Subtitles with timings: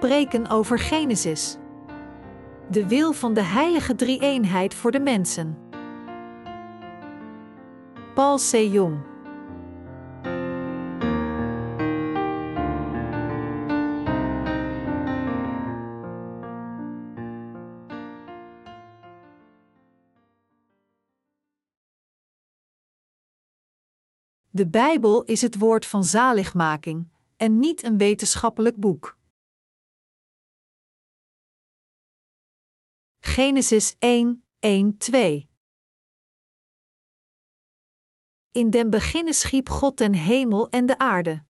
[0.00, 1.56] preken over Genesis.
[2.70, 5.58] De wil van de heilige drie-eenheid voor de mensen.
[8.14, 8.52] Paul C.
[8.52, 8.98] Jong
[24.50, 29.18] De Bijbel is het woord van zaligmaking en niet een wetenschappelijk boek.
[33.34, 35.48] Genesis 1, 1, 2
[38.50, 41.44] In den beginne schiep God den hemel en de aarde.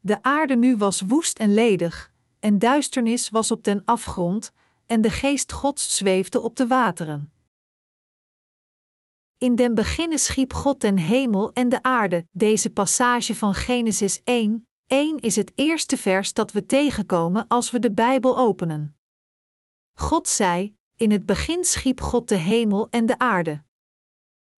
[0.00, 4.52] De aarde nu was woest en ledig, en duisternis was op den afgrond,
[4.86, 7.32] en de geest Gods zweefde op de wateren.
[9.38, 12.26] In den beginne schiep God den hemel en de aarde.
[12.30, 17.78] Deze passage van Genesis 1, 1 is het eerste vers dat we tegenkomen als we
[17.78, 18.96] de Bijbel openen.
[19.94, 23.62] God zei: In het begin schiep God de hemel en de aarde.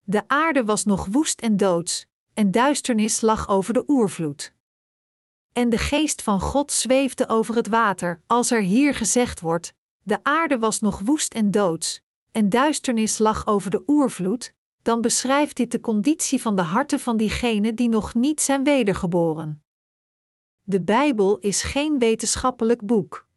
[0.02, 4.52] De aarde was nog woest en doods, en duisternis lag over de oervloed.
[5.52, 10.18] En de geest van God zweefde over het water, als er hier gezegd wordt: De
[10.22, 12.00] aarde was nog woest en doods,
[12.32, 17.16] en duisternis lag over de oervloed, dan beschrijft dit de conditie van de harten van
[17.16, 19.62] diegenen die nog niet zijn wedergeboren.
[20.62, 23.28] De Bijbel is geen wetenschappelijk boek.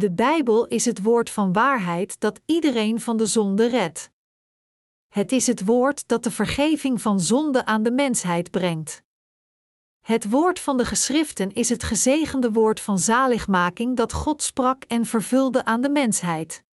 [0.00, 4.10] De Bijbel is het woord van waarheid dat iedereen van de zonde redt.
[5.08, 9.02] Het is het woord dat de vergeving van zonde aan de mensheid brengt.
[10.00, 15.06] Het woord van de geschriften is het gezegende woord van zaligmaking dat God sprak en
[15.06, 16.64] vervulde aan de mensheid.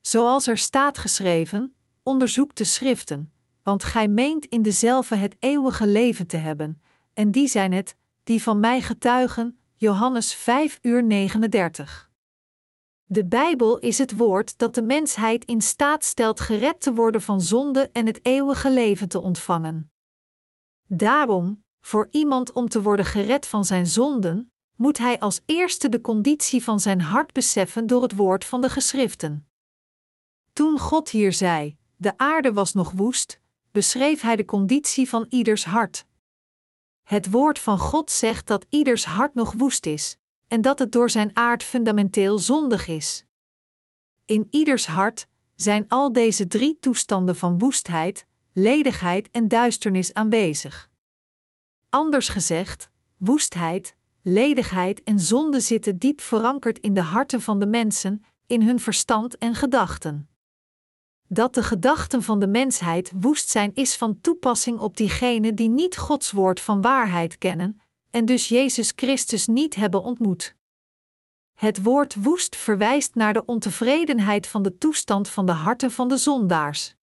[0.00, 6.26] Zoals er staat geschreven: onderzoek de schriften, want gij meent in dezelfde het eeuwige leven
[6.26, 9.58] te hebben, en die zijn het, die van mij getuigen.
[9.74, 12.09] Johannes 5 uur 39.
[13.12, 17.40] De Bijbel is het woord dat de mensheid in staat stelt gered te worden van
[17.40, 19.92] zonde en het eeuwige leven te ontvangen.
[20.86, 26.00] Daarom, voor iemand om te worden gered van zijn zonden, moet hij als eerste de
[26.00, 29.48] conditie van zijn hart beseffen door het woord van de geschriften.
[30.52, 33.40] Toen God hier zei: De aarde was nog woest,
[33.70, 36.06] beschreef hij de conditie van ieders hart.
[37.02, 40.18] Het woord van God zegt dat ieders hart nog woest is,
[40.50, 43.24] en dat het door zijn aard fundamenteel zondig is.
[44.24, 50.90] In ieders hart zijn al deze drie toestanden van woestheid, ledigheid en duisternis aanwezig.
[51.88, 58.24] Anders gezegd, woestheid, ledigheid en zonde zitten diep verankerd in de harten van de mensen,
[58.46, 60.28] in hun verstand en gedachten.
[61.28, 65.96] Dat de gedachten van de mensheid woest zijn, is van toepassing op diegenen die niet
[65.96, 70.54] Gods woord van waarheid kennen en dus Jezus Christus niet hebben ontmoet.
[71.54, 76.16] Het woord woest verwijst naar de ontevredenheid van de toestand van de harten van de
[76.16, 76.94] zondaars.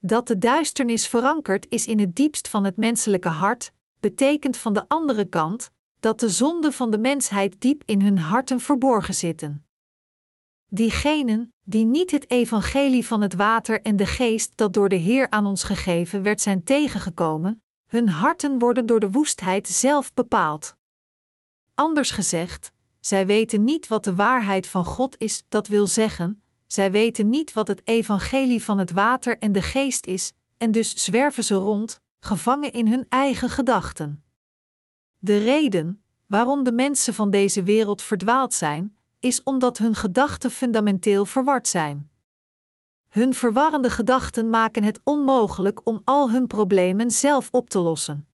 [0.00, 4.88] Dat de duisternis verankerd is in het diepst van het menselijke hart, betekent van de
[4.88, 5.70] andere kant
[6.00, 9.66] dat de zonden van de mensheid diep in hun harten verborgen zitten.
[10.68, 15.30] Diegenen die niet het evangelie van het water en de geest dat door de Heer
[15.30, 20.76] aan ons gegeven werd zijn tegengekomen, hun harten worden door de woestheid zelf bepaald.
[21.74, 26.90] Anders gezegd, zij weten niet wat de waarheid van God is, dat wil zeggen, zij
[26.90, 31.44] weten niet wat het evangelie van het water en de geest is, en dus zwerven
[31.44, 34.24] ze rond, gevangen in hun eigen gedachten.
[35.18, 41.24] De reden waarom de mensen van deze wereld verdwaald zijn, is omdat hun gedachten fundamenteel
[41.24, 42.10] verward zijn.
[43.08, 48.28] Hun verwarrende gedachten maken het onmogelijk om al hun problemen zelf op te lossen.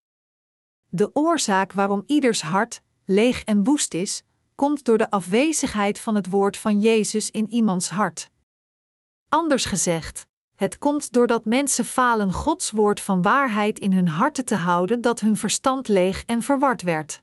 [0.90, 4.24] De oorzaak waarom ieders hart leeg en woest is,
[4.56, 8.30] komt door de afwezigheid van het woord van Jezus in iemands hart.
[9.30, 14.56] Anders gezegd, het komt doordat mensen falen Gods woord van waarheid in hun harten te
[14.56, 17.22] houden dat hun verstand leeg en verward werd.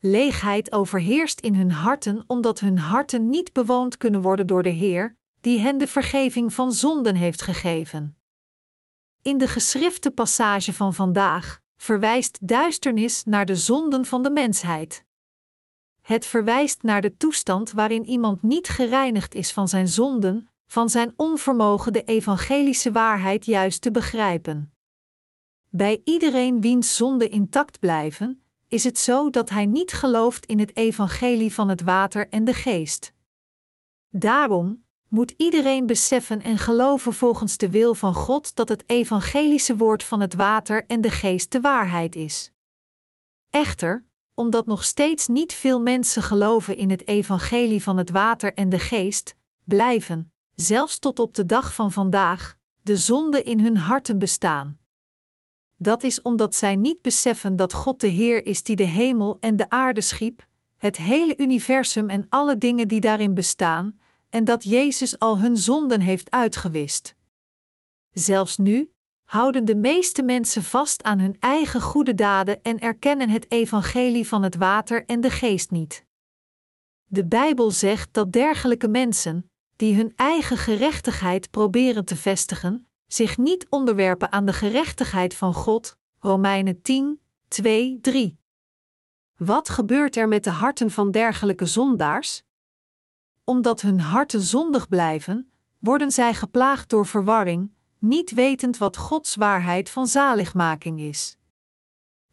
[0.00, 5.16] Leegheid overheerst in hun harten omdat hun harten niet bewoond kunnen worden door de Heer,
[5.42, 8.16] die hen de vergeving van zonden heeft gegeven.
[9.22, 15.04] In de geschrifte passage van vandaag verwijst duisternis naar de zonden van de mensheid.
[16.00, 21.12] Het verwijst naar de toestand waarin iemand niet gereinigd is van zijn zonden, van zijn
[21.16, 24.74] onvermogen de evangelische waarheid juist te begrijpen.
[25.68, 30.76] Bij iedereen wiens zonden intact blijven, is het zo dat hij niet gelooft in het
[30.76, 33.12] evangelie van het water en de geest.
[34.08, 34.81] Daarom
[35.12, 40.20] moet iedereen beseffen en geloven volgens de wil van God dat het evangelische woord van
[40.20, 42.52] het water en de geest de waarheid is.
[43.50, 44.04] Echter,
[44.34, 48.78] omdat nog steeds niet veel mensen geloven in het evangelie van het water en de
[48.78, 54.78] geest, blijven, zelfs tot op de dag van vandaag, de zonde in hun harten bestaan.
[55.76, 59.56] Dat is omdat zij niet beseffen dat God de Heer is die de hemel en
[59.56, 64.00] de aarde schiep, het hele universum en alle dingen die daarin bestaan,
[64.32, 67.14] en dat Jezus al hun zonden heeft uitgewist.
[68.10, 68.92] Zelfs nu
[69.24, 74.42] houden de meeste mensen vast aan hun eigen goede daden en erkennen het evangelie van
[74.42, 76.04] het water en de geest niet.
[77.04, 83.66] De Bijbel zegt dat dergelijke mensen, die hun eigen gerechtigheid proberen te vestigen, zich niet
[83.68, 85.96] onderwerpen aan de gerechtigheid van God.
[86.18, 88.38] Romeinen 10, 2, 3.
[89.36, 92.42] Wat gebeurt er met de harten van dergelijke zondaars?
[93.44, 99.90] Omdat hun harten zondig blijven, worden zij geplaagd door verwarring, niet wetend wat Gods waarheid
[99.90, 101.36] van zaligmaking is.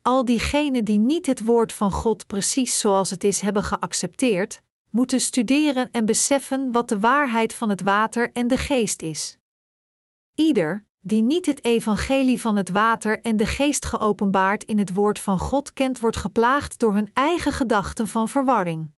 [0.02, 5.22] Al diegenen die niet het woord van God precies zoals het is hebben geaccepteerd, moeten
[5.22, 9.38] studeren en beseffen wat de waarheid van het water en de geest is.
[10.36, 15.20] Ieder, die niet het evangelie van het water en de geest geopenbaard in het woord
[15.20, 18.92] van God kent, wordt geplaagd door hun eigen gedachten van verwarring.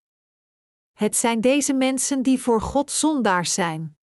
[0.94, 3.98] Het zijn deze mensen die voor God zondaars zijn.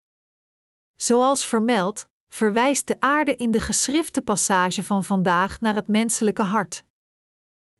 [0.96, 6.85] Zoals vermeld, verwijst de aarde in de geschrifte passage van vandaag naar het menselijke hart.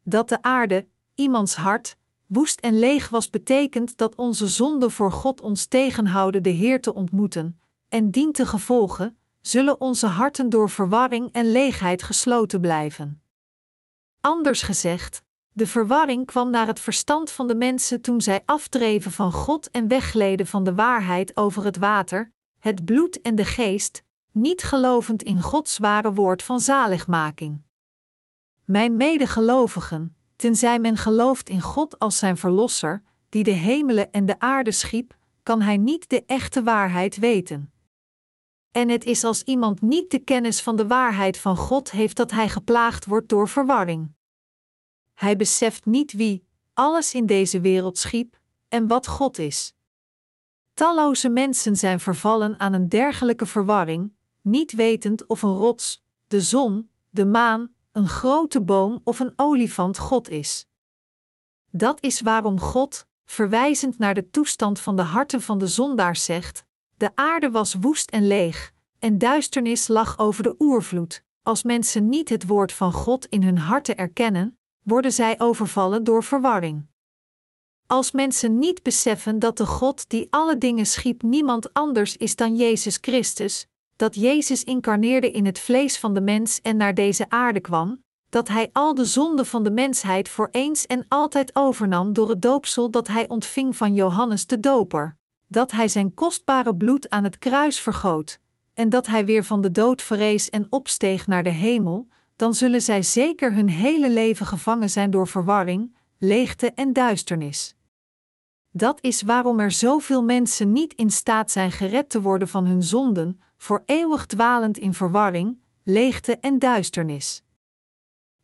[0.03, 1.97] Dat de aarde, iemands hart,
[2.27, 6.95] woest en leeg was, betekent dat onze zonden voor God ons tegenhouden de Heer te
[6.95, 13.23] ontmoeten, en dient te gevolgen, zullen onze harten door verwarring en leegheid gesloten blijven.
[14.21, 15.23] Anders gezegd,
[15.59, 19.89] de verwarring kwam naar het verstand van de mensen toen zij afdreven van God en
[19.89, 24.03] weggleden van de waarheid over het water, het bloed en de geest,
[24.33, 27.63] niet gelovend in Gods ware woord van zaligmaking.
[28.65, 34.39] Mijn medegelovigen, tenzij men gelooft in God als zijn Verlosser, die de hemelen en de
[34.39, 37.73] aarde schiep, kan hij niet de echte waarheid weten.
[38.71, 42.31] En het is als iemand niet de kennis van de waarheid van God heeft dat
[42.31, 44.17] hij geplaagd wordt door verwarring.
[45.19, 49.75] Hij beseft niet wie alles in deze wereld schiep en wat God is.
[50.75, 54.13] Talloze mensen zijn vervallen aan een dergelijke verwarring,
[54.43, 59.99] niet wetend of een rots, de zon, de maan, een grote boom of een olifant
[59.99, 60.67] God is.
[61.71, 66.65] Dat is waarom God, verwijzend naar de toestand van de harten van de zondaars, zegt:
[66.97, 71.25] De aarde was woest en leeg, en duisternis lag over de oervloed.
[71.43, 74.58] Als mensen niet het woord van God in hun harten erkennen,
[74.89, 76.87] worden zij overvallen door verwarring.
[77.87, 82.57] Als mensen niet beseffen dat de God die alle dingen schiep niemand anders is dan
[82.57, 87.61] Jezus Christus, dat Jezus incarneerde in het vlees van de mens en naar deze aarde
[87.61, 92.29] kwam, dat hij al de zonden van de mensheid voor eens en altijd overnam door
[92.29, 97.25] het doopsel dat hij ontving van Johannes de Doper, dat hij zijn kostbare bloed aan
[97.25, 98.41] het kruis vergoot,
[98.75, 102.09] en dat hij weer van de dood verrees en opsteeg naar de hemel,
[102.39, 107.75] dan zullen zij zeker hun hele leven gevangen zijn door verwarring, leegte en duisternis.
[108.71, 112.83] Dat is waarom er zoveel mensen niet in staat zijn gered te worden van hun
[112.83, 117.43] zonden, voor eeuwig dwalend in verwarring, leegte en duisternis.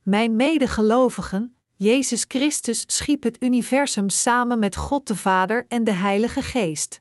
[0.03, 6.43] Mijn medegelovigen, Jezus Christus schiep het universum samen met God de Vader en de Heilige
[6.43, 7.01] Geest.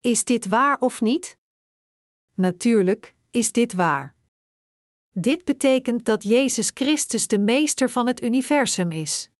[0.00, 1.38] Is dit waar of niet?
[2.34, 4.13] Natuurlijk is dit waar.
[5.16, 9.30] Dit betekent dat Jezus Christus de meester van het universum is.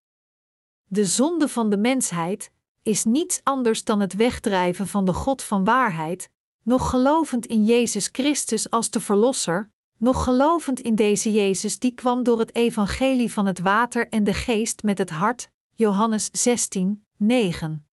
[0.85, 2.51] De zonde van de mensheid
[2.83, 6.31] is niets anders dan het wegdrijven van de God van waarheid,
[6.63, 12.23] nog gelovend in Jezus Christus als de Verlosser, nog gelovend in deze Jezus die kwam
[12.23, 17.87] door het evangelie van het water en de geest met het hart, Johannes 16, 9.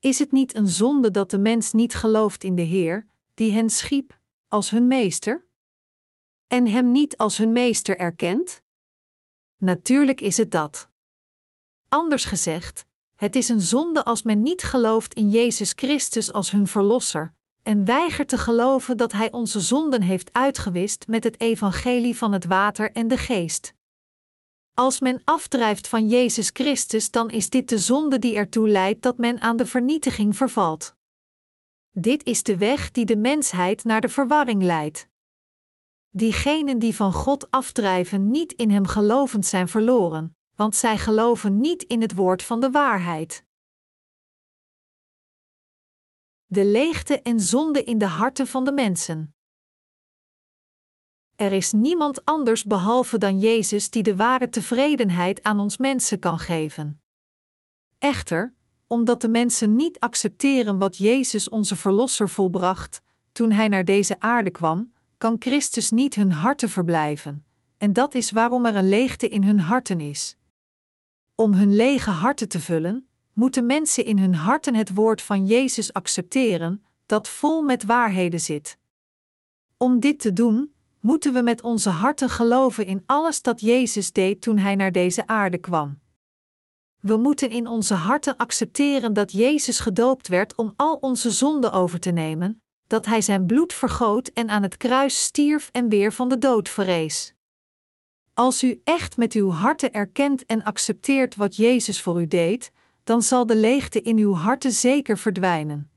[0.00, 3.70] Is het niet een zonde dat de mens niet gelooft in de Heer, die hen
[3.70, 4.18] schiep,
[4.48, 5.47] als hun meester?
[6.48, 8.62] En hem niet als hun meester erkent?
[9.56, 10.88] Natuurlijk is het dat.
[11.88, 16.66] Anders gezegd, het is een zonde als men niet gelooft in Jezus Christus als hun
[16.66, 22.32] Verlosser, en weigert te geloven dat Hij onze zonden heeft uitgewist met het evangelie van
[22.32, 23.74] het water en de geest.
[24.74, 29.18] Als men afdrijft van Jezus Christus, dan is dit de zonde die ertoe leidt dat
[29.18, 30.94] men aan de vernietiging vervalt.
[31.90, 35.07] Dit is de weg die de mensheid naar de verwarring leidt.
[36.10, 41.82] Diegenen die van God afdrijven niet in Hem gelovend zijn verloren, want zij geloven niet
[41.82, 43.44] in het woord van de waarheid.
[46.46, 49.34] De leegte en zonde in de harten van de mensen.
[51.36, 56.38] Er is niemand anders behalve dan Jezus die de ware tevredenheid aan ons mensen kan
[56.38, 57.02] geven.
[57.98, 58.54] Echter,
[58.86, 64.50] omdat de mensen niet accepteren wat Jezus onze Verlosser volbracht, toen Hij naar deze aarde
[64.50, 67.44] kwam, kan Christus niet hun harten verblijven,
[67.76, 70.36] en dat is waarom er een leegte in hun harten is.
[71.34, 75.92] Om hun lege harten te vullen, moeten mensen in hun harten het woord van Jezus
[75.92, 78.78] accepteren, dat vol met waarheden zit.
[79.76, 84.40] Om dit te doen, moeten we met onze harten geloven in alles dat Jezus deed
[84.40, 85.98] toen Hij naar deze aarde kwam.
[87.00, 92.00] We moeten in onze harten accepteren dat Jezus gedoopt werd om al onze zonden over
[92.00, 96.28] te nemen, dat Hij zijn bloed vergoot en aan het kruis stierf en weer van
[96.28, 97.34] de dood verrees.
[98.34, 102.72] Als u echt met uw harten erkent en accepteert wat Jezus voor u deed,
[103.04, 105.90] dan zal de leegte in uw harten zeker verdwijnen.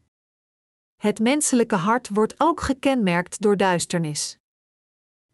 [0.97, 4.37] Het menselijke hart wordt ook gekenmerkt door duisternis.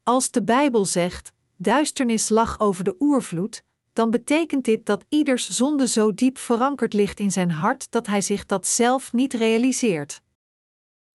[0.03, 5.87] Als de Bijbel zegt: duisternis lag over de oervloed, dan betekent dit dat ieders zonde
[5.87, 10.21] zo diep verankerd ligt in zijn hart dat hij zich dat zelf niet realiseert.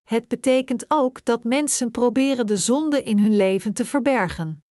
[0.02, 4.64] Het betekent ook dat mensen proberen de zonde in hun leven te verbergen.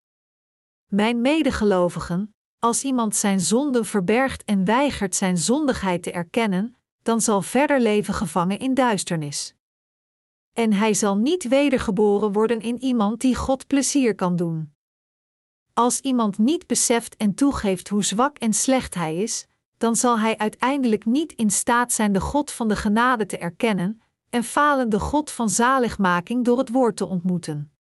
[0.88, 7.42] Mijn medegelovigen, als iemand zijn zonde verbergt en weigert zijn zondigheid te erkennen, dan zal
[7.42, 9.56] verder leven gevangen in duisternis.
[10.54, 14.74] En hij zal niet wedergeboren worden in iemand die God plezier kan doen.
[15.74, 19.48] Als iemand niet beseft en toegeeft hoe zwak en slecht hij is,
[19.78, 24.02] dan zal hij uiteindelijk niet in staat zijn de God van de genade te erkennen
[24.32, 27.72] en falen de God van zaligmaking door het woord te ontmoeten.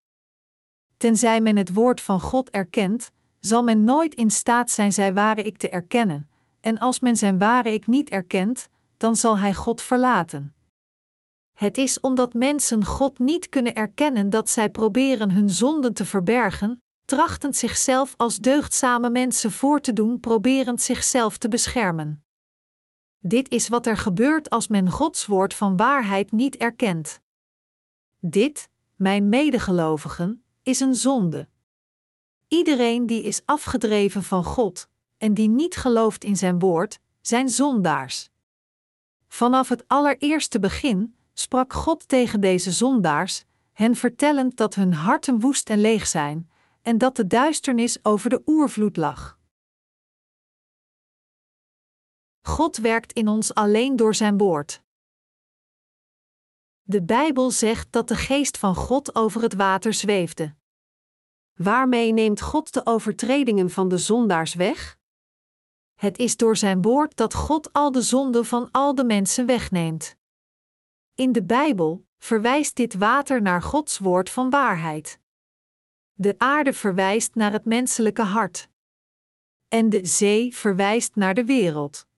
[0.98, 5.44] Tenzij men het woord van God erkent, zal men nooit in staat zijn zijn ware
[5.44, 6.30] ik te erkennen,
[6.60, 10.56] en als men zijn ware ik niet erkent, dan zal hij God verlaten.
[11.58, 16.82] Het is omdat mensen God niet kunnen erkennen dat zij proberen hun zonden te verbergen,
[17.06, 22.24] trachtend zichzelf als deugdzame mensen voor te doen, proberend zichzelf te beschermen.
[23.24, 27.22] Dit is wat er gebeurt als men Gods woord van waarheid niet erkent.
[28.20, 31.48] Dit, mijn medegelovigen, is een zonde.
[32.48, 38.30] Iedereen die is afgedreven van God en die niet gelooft in zijn woord, zijn zondaars.
[39.28, 45.70] Vanaf het allereerste begin sprak God tegen deze zondaars, hen vertellend dat hun harten woest
[45.70, 46.50] en leeg zijn,
[46.82, 49.40] en dat de duisternis over de oervloed lag.
[52.42, 54.82] God werkt in ons alleen door zijn woord.
[56.82, 60.56] De Bijbel zegt dat de geest van God over het water zweefde.
[61.54, 65.00] Waarmee neemt God de overtredingen van de zondaars weg?
[65.94, 70.16] Het is door zijn woord dat God al de zonden van al de mensen wegneemt.
[71.16, 75.20] In de Bijbel verwijst dit water naar Gods woord van waarheid.
[76.14, 78.70] De aarde verwijst naar het menselijke hart.
[79.68, 82.10] En de zee verwijst naar de wereld.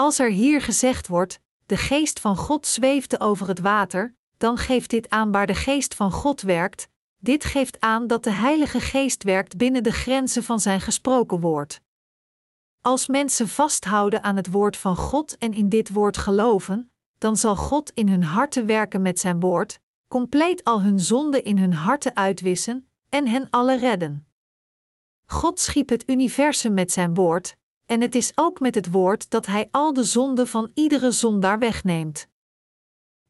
[0.00, 4.90] Als er hier gezegd wordt: de geest van God zweefde over het water, dan geeft
[4.90, 6.88] dit aan waar de geest van God werkt.
[7.18, 11.80] Dit geeft aan dat de Heilige Geest werkt binnen de grenzen van zijn gesproken woord.
[12.80, 17.56] Als mensen vasthouden aan het woord van God en in dit woord geloven, dan zal
[17.56, 22.16] God in hun harten werken met zijn woord, compleet al hun zonden in hun harten
[22.16, 24.26] uitwissen en hen alle redden.
[25.26, 27.56] God schiep het universum met zijn woord,
[27.90, 31.58] en het is ook met het woord dat Hij al de zonden van iedere zondaar
[31.58, 32.28] wegneemt.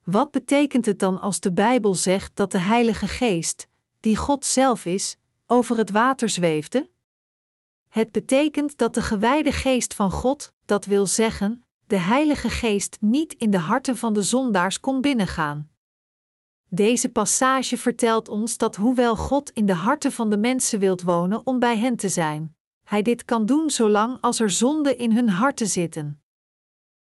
[0.04, 3.68] Wat betekent het dan als de Bijbel zegt dat de Heilige Geest,
[4.00, 6.90] die God zelf is, over het water zweefde?
[7.88, 13.32] Het betekent dat de gewijde geest van God, dat wil zeggen, de Heilige Geest niet
[13.32, 15.70] in de harten van de zondaars kon binnengaan.
[16.68, 21.46] Deze passage vertelt ons dat hoewel God in de harten van de mensen wilt wonen
[21.46, 22.54] om bij hen te zijn,
[22.90, 26.22] Hij dit kan doen zolang als er zonde in hun harten zitten.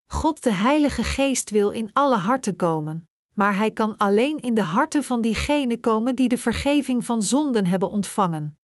[0.05, 4.61] God de Heilige Geest wil in alle harten komen, maar Hij kan alleen in de
[4.61, 8.59] harten van diegenen komen die de vergeving van zonden hebben ontvangen.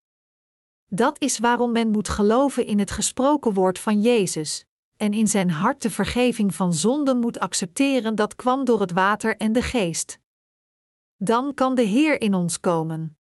[0.86, 4.66] Dat is waarom men moet geloven in het gesproken woord van Jezus,
[4.98, 9.38] en in zijn hart de vergeving van zonden moet accepteren dat kwam door het water
[9.38, 10.20] en de geest.
[11.18, 13.18] Dan kan de Heer in ons komen.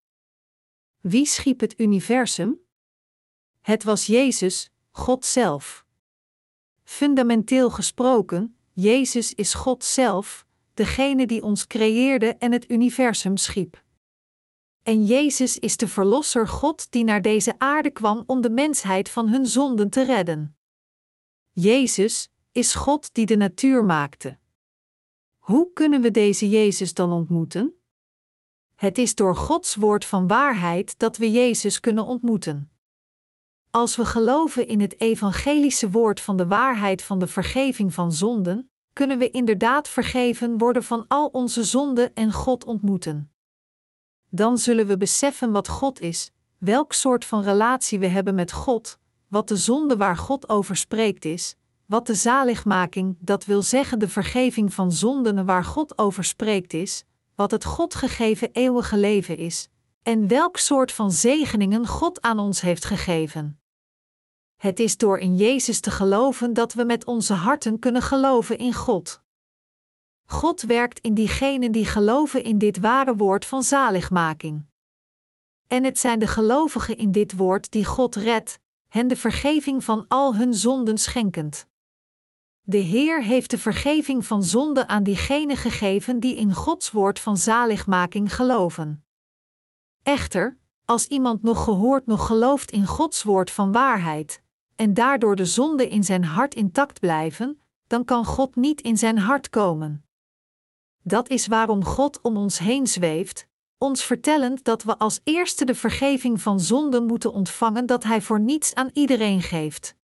[0.99, 2.60] Wie schiep het universum?
[3.61, 5.85] Het was Jezus, God zelf.
[6.83, 13.83] Fundamenteel gesproken, Jezus is God zelf, degene die ons creëerde en het universum schiep.
[14.83, 19.29] En Jezus is de Verlosser God die naar deze aarde kwam om de mensheid van
[19.29, 20.55] hun zonden te redden.
[21.51, 24.37] Jezus is God die de natuur maakte.
[25.37, 27.73] Hoe kunnen we deze Jezus dan ontmoeten?
[28.75, 32.71] Het is door Gods woord van waarheid dat we Jezus kunnen ontmoeten.
[33.71, 38.69] Als we geloven in het evangelische woord van de waarheid van de vergeving van zonden,
[38.93, 43.31] kunnen we inderdaad vergeven worden van al onze zonden en God ontmoeten.
[44.29, 48.97] Dan zullen we beseffen wat God is, welk soort van relatie we hebben met God,
[49.27, 54.09] wat de zonde waar God over spreekt is, wat de zaligmaking, dat wil zeggen de
[54.09, 57.03] vergeving van zonden waar God over spreekt is,
[57.35, 59.67] wat het God gegeven eeuwige leven is,
[60.03, 63.60] en welk soort van zegeningen God aan ons heeft gegeven.
[64.61, 68.73] Het is door in Jezus te geloven dat we met onze harten kunnen geloven in
[68.73, 69.21] God.
[70.25, 74.65] God werkt in diegenen die geloven in dit ware woord van zaligmaking.
[75.67, 80.05] En het zijn de gelovigen in dit woord die God redt, hen de vergeving van
[80.07, 81.67] al hun zonden schenkend.
[82.61, 87.37] De Heer heeft de vergeving van zonde aan diegenen gegeven die in Gods woord van
[87.37, 89.05] zaligmaking geloven.
[90.03, 94.41] Echter, als iemand nog gehoord nog gelooft in Gods woord van waarheid,
[94.75, 99.17] en daardoor de zonde in zijn hart intact blijven, dan kan God niet in zijn
[99.17, 100.05] hart komen.
[101.03, 103.47] Dat is waarom God om ons heen zweeft,
[103.77, 108.39] ons vertellend dat we als eerste de vergeving van zonden moeten ontvangen dat Hij voor
[108.39, 109.95] niets aan iedereen geeft.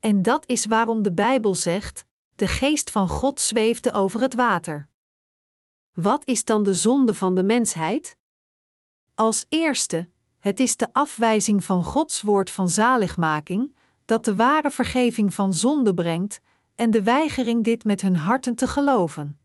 [0.00, 2.04] En dat is waarom de Bijbel zegt:
[2.34, 4.88] de geest van God zweefde over het water.
[5.92, 8.16] Wat is dan de zonde van de mensheid?
[9.14, 10.08] Als eerste,
[10.46, 15.94] het is de afwijzing van Gods woord van zaligmaking, dat de ware vergeving van zonde
[15.94, 16.40] brengt,
[16.74, 19.38] en de weigering dit met hun harten te geloven.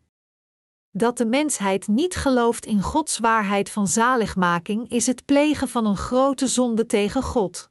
[0.91, 5.97] Dat de mensheid niet gelooft in Gods waarheid van zaligmaking is het plegen van een
[5.97, 7.69] grote zonde tegen God.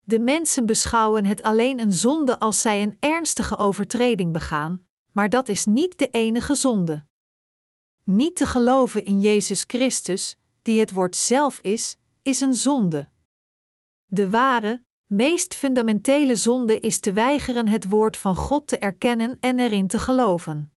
[0.00, 5.48] De mensen beschouwen het alleen een zonde als zij een ernstige overtreding begaan, maar dat
[5.48, 7.04] is niet de enige zonde.
[8.04, 11.96] Niet te geloven in Jezus Christus, die het woord zelf is,
[12.28, 13.08] is een zonde.
[14.06, 19.58] De ware, meest fundamentele zonde is te weigeren het woord van God te erkennen en
[19.58, 20.72] erin te geloven.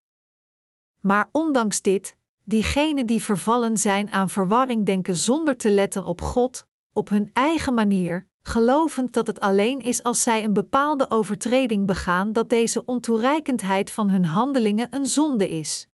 [0.99, 6.67] Maar ondanks dit, diegenen die vervallen zijn aan verwarring denken zonder te letten op God,
[6.93, 12.33] op hun eigen manier, gelovend dat het alleen is als zij een bepaalde overtreding begaan
[12.33, 15.87] dat deze ontoereikendheid van hun handelingen een zonde is.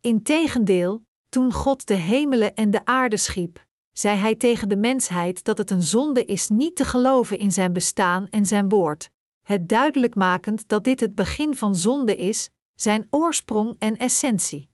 [0.00, 3.63] Integendeel, toen God de hemelen en de aarde schiep,
[3.94, 7.72] zei hij tegen de mensheid dat het een zonde is niet te geloven in zijn
[7.72, 9.10] bestaan en zijn woord,
[9.42, 14.68] het duidelijk makend dat dit het begin van zonde is, zijn oorsprong en essentie.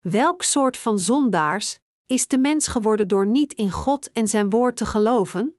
[0.00, 4.76] Welk soort van zondaars is de mens geworden door niet in God en zijn woord
[4.76, 5.56] te geloven?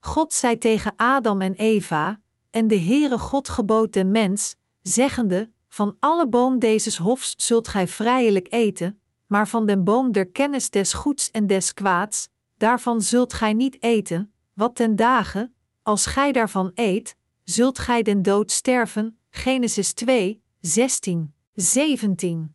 [0.00, 5.96] God zei tegen Adam en Eva, en de Heere God gebood den mens, zeggende: Van
[6.00, 10.92] alle boom dezes hofs zult gij vrijelijk eten, maar van den boom der kennis des
[10.92, 16.70] goeds en des kwaads, daarvan zult gij niet eten, wat ten dagen, als gij daarvan
[16.74, 19.18] eet, zult gij den dood sterven.
[19.30, 22.54] Genesis 2, 16, 17.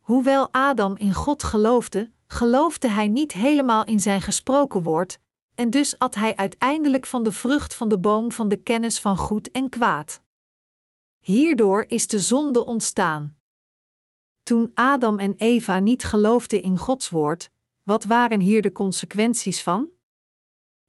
[0.00, 5.18] Hoewel Adam in God geloofde, geloofde hij niet helemaal in zijn gesproken woord,
[5.54, 9.16] en dus at hij uiteindelijk van de vrucht van de boom van de kennis van
[9.16, 10.22] goed en kwaad.
[11.18, 13.36] Hierdoor is de zonde ontstaan.
[14.44, 17.50] Toen Adam en Eva niet geloofden in Gods woord,
[17.82, 19.88] wat waren hier de consequenties van?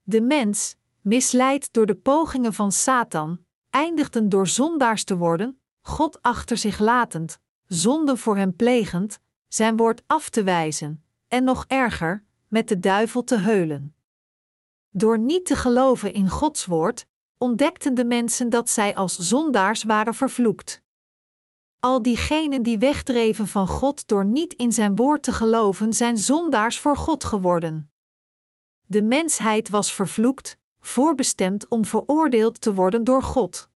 [0.03, 3.39] De mens, misleid door de pogingen van Satan,
[3.69, 10.03] eindigden door zondaars te worden, God achter zich latend, zonde voor hem plegend, zijn woord
[10.07, 13.95] af te wijzen, en nog erger, met de duivel te heulen.
[14.89, 17.05] Door niet te geloven in Gods woord,
[17.37, 20.83] ontdekten de mensen dat zij als zondaars waren vervloekt.
[21.79, 26.79] Al diegenen die wegdreven van God door niet in zijn woord te geloven, zijn zondaars
[26.79, 27.91] voor God geworden.
[28.85, 33.69] De mensheid was vervloekt, voorbestemd om veroordeeld te worden door God.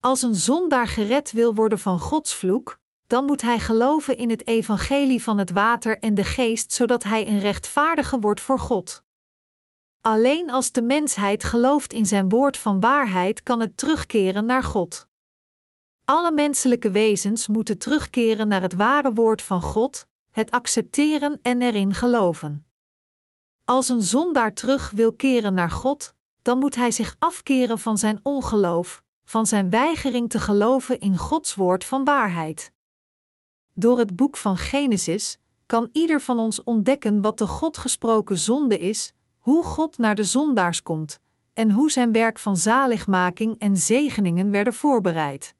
[0.00, 4.46] Als een zondaar gered wil worden van Gods vloek, dan moet hij geloven in het
[4.46, 9.02] evangelie van het water en de geest, zodat hij een rechtvaardige wordt voor God.
[10.00, 15.08] Alleen als de mensheid gelooft in zijn woord van waarheid kan het terugkeren naar God.
[16.06, 21.94] Alle menselijke wezens moeten terugkeren naar het ware woord van God, het accepteren en erin
[21.94, 22.66] geloven.
[23.64, 28.20] Als een zondaar terug wil keren naar God, dan moet hij zich afkeren van zijn
[28.22, 32.72] ongeloof, van zijn weigering te geloven in Gods woord van waarheid.
[33.74, 38.78] Door het boek van Genesis kan ieder van ons ontdekken wat de God gesproken zonde
[38.78, 41.20] is, hoe God naar de zondaars komt
[41.52, 45.54] en hoe zijn werk van zaligmaking en zegeningen werden voorbereid.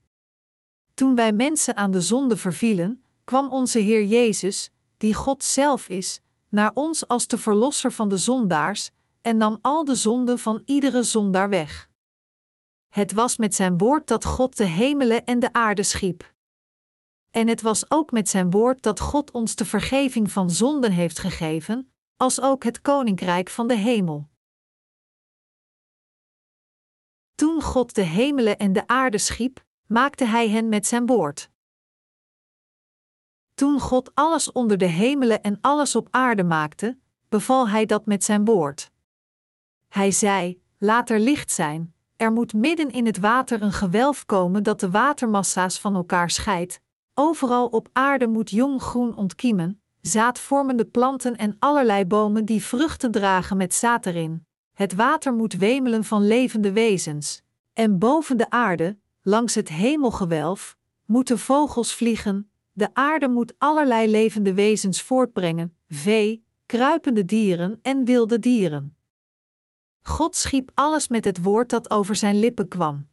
[0.94, 6.20] Toen wij mensen aan de zonde vervielen, kwam onze Heer Jezus, die God zelf is,
[6.48, 11.02] naar ons als de verlosser van de zondaars, en nam al de zonden van iedere
[11.02, 11.88] zondaar weg.
[12.88, 16.34] Het was met zijn woord dat God de hemelen en de aarde schiep.
[17.30, 21.18] En het was ook met zijn woord dat God ons de vergeving van zonden heeft
[21.18, 24.28] gegeven, als ook het koninkrijk van de hemel.
[27.34, 31.50] Toen God de hemelen en de aarde schiep, maakte hij hen met zijn woord.
[33.54, 38.24] Toen God alles onder de hemelen en alles op aarde maakte, beval hij dat met
[38.24, 38.90] zijn woord.
[39.88, 44.62] Hij zei: Laat er licht zijn, er moet midden in het water een gewelf komen
[44.62, 46.80] dat de watermassa's van elkaar scheidt.
[47.14, 53.56] Overal op aarde moet jong groen ontkiemen, zaadvormende planten en allerlei bomen die vruchten dragen
[53.56, 54.46] met zaad erin.
[54.72, 57.42] Het water moet wemelen van levende wezens.
[57.72, 62.50] En boven de aarde, langs het hemelgewelf, moeten vogels vliegen.
[62.72, 68.96] De aarde moet allerlei levende wezens voortbrengen: vee, kruipende dieren en wilde dieren.
[70.02, 73.08] God schiep alles met het woord dat over zijn lippen kwam.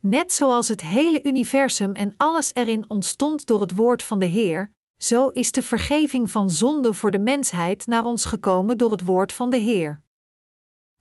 [0.00, 4.72] Net zoals het hele universum en alles erin ontstond door het woord van de Heer,
[4.96, 9.32] zo is de vergeving van zonde voor de mensheid naar ons gekomen door het woord
[9.32, 10.02] van de Heer.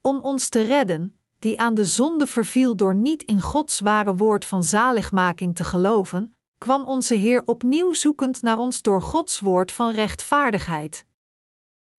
[0.01, 4.45] Om ons te redden, die aan de zonde verviel door niet in Gods ware woord
[4.45, 9.91] van zaligmaking te geloven, kwam onze Heer opnieuw zoekend naar ons door Gods woord van
[9.91, 11.05] rechtvaardigheid.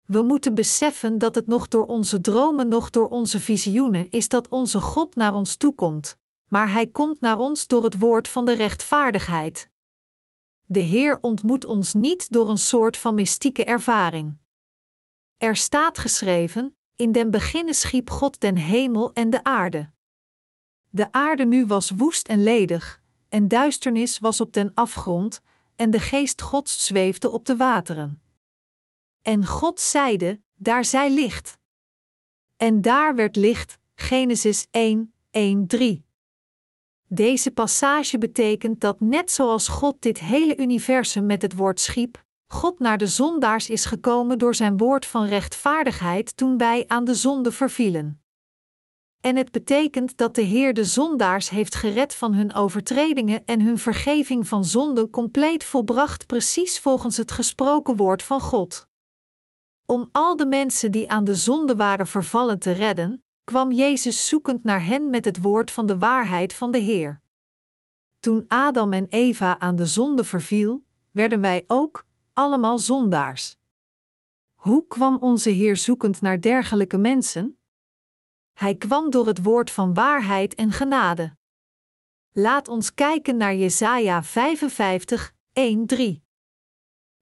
[0.05, 4.47] We moeten beseffen dat het nog door onze dromen, nog door onze visioenen is dat
[4.47, 8.53] onze God naar ons toekomt, maar Hij komt naar ons door het woord van de
[8.53, 9.69] rechtvaardigheid.
[10.65, 14.37] De Heer ontmoet ons niet door een soort van mystieke ervaring.
[15.37, 19.89] Er staat geschreven: In den beginnen schiep God den hemel en de aarde.
[20.89, 25.41] De aarde nu was woest en ledig, en duisternis was op den afgrond,
[25.75, 28.21] en de geest Gods zweefde op de wateren.
[29.21, 31.57] En God zeide: Daar zij licht.
[32.55, 36.05] En daar werd licht, Genesis 1, 1, 3.
[37.07, 42.79] Deze passage betekent dat net zoals God dit hele universum met het woord schiep, God
[42.79, 47.51] naar de zondaars is gekomen door zijn woord van rechtvaardigheid toen wij aan de zonde
[47.51, 48.21] vervielen.
[49.21, 53.77] En het betekent dat de Heer de zondaars heeft gered van hun overtredingen en hun
[53.77, 58.87] vergeving van zonde compleet volbracht precies volgens het gesproken woord van God.
[59.85, 64.63] Om al de mensen die aan de zonde waren vervallen te redden, kwam Jezus zoekend
[64.63, 67.21] naar hen met het woord van de waarheid van de Heer.
[68.19, 72.05] Toen Adam en Eva aan de zonde verviel, werden wij ook
[72.37, 73.57] allemaal zondaars.
[74.55, 77.59] Hoe kwam onze Heer zoekend naar dergelijke mensen?
[78.53, 81.37] Hij kwam door het woord van waarheid en genade.
[82.31, 86.03] Laat ons kijken naar Jesaja 55, 1-3.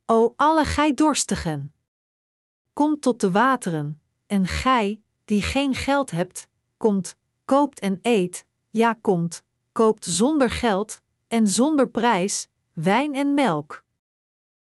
[0.05, 1.73] O alle gij dorstigen!
[2.73, 6.47] Kom tot de wateren, en gij, die geen geld hebt,
[6.77, 13.84] komt, koopt en eet, ja komt, koopt zonder geld en zonder prijs, wijn en melk.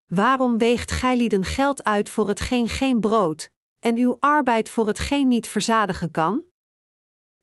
[0.10, 5.48] Waarom weegt gijlieden geld uit voor hetgeen geen brood, en uw arbeid voor hetgeen niet
[5.48, 6.44] verzadigen kan?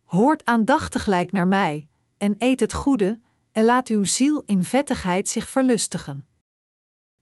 [0.04, 3.20] Hoort aandachtiglijk naar mij, en eet het goede,
[3.52, 6.26] en laat uw ziel in vettigheid zich verlustigen.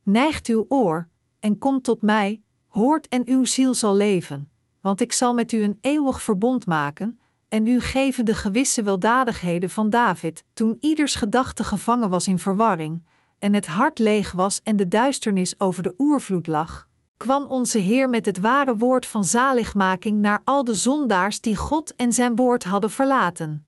[0.02, 1.09] Neigt uw oor,
[1.40, 4.48] en kom tot mij, hoort en uw ziel zal leven
[4.85, 9.70] want ik zal met u een eeuwig verbond maken, en u geven de gewisse weldadigheden
[9.70, 13.07] van David, toen ieders gedachte gevangen was in verwarring,
[13.38, 18.09] en het hart leeg was en de duisternis over de oervloed lag, kwam onze Heer
[18.09, 22.64] met het ware woord van zaligmaking naar al de zondaars die God en zijn woord
[22.64, 23.66] hadden verlaten.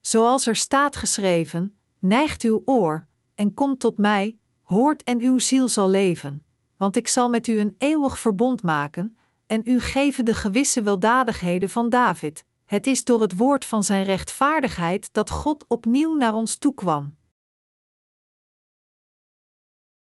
[0.00, 5.68] Zoals er staat geschreven: Neigt uw oor en komt tot mij, hoort en uw ziel
[5.68, 6.44] zal leven,
[6.76, 11.70] want ik zal met u een eeuwig verbond maken en u geven de gewisse weldadigheden
[11.70, 12.44] van David.
[12.64, 17.16] Het is door het woord van zijn rechtvaardigheid dat God opnieuw naar ons toekwam.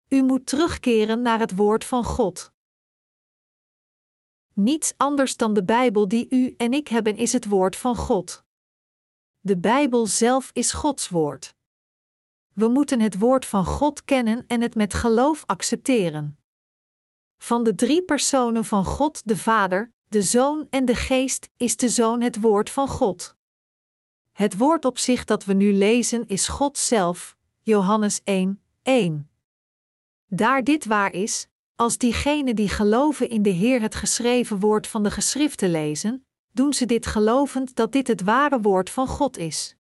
[0.08, 2.52] U moet terugkeren naar het woord van God.
[4.52, 8.44] Niets anders dan de Bijbel die u en ik hebben is het woord van God.
[9.40, 11.54] De Bijbel zelf is Gods woord.
[12.52, 16.38] We moeten het woord van God kennen en het met geloof accepteren.
[17.38, 21.88] Van de drie personen van God de Vader, de Zoon en de Geest is de
[21.88, 23.36] Zoon het woord van God.
[24.32, 29.27] Het woord op zich dat we nu lezen is God zelf, Johannes 1, 1.
[30.30, 35.02] Daar dit waar is, als diegenen die geloven in de Heer het geschreven woord van
[35.02, 39.76] de geschriften lezen, doen ze dit gelovend dat dit het ware woord van God is.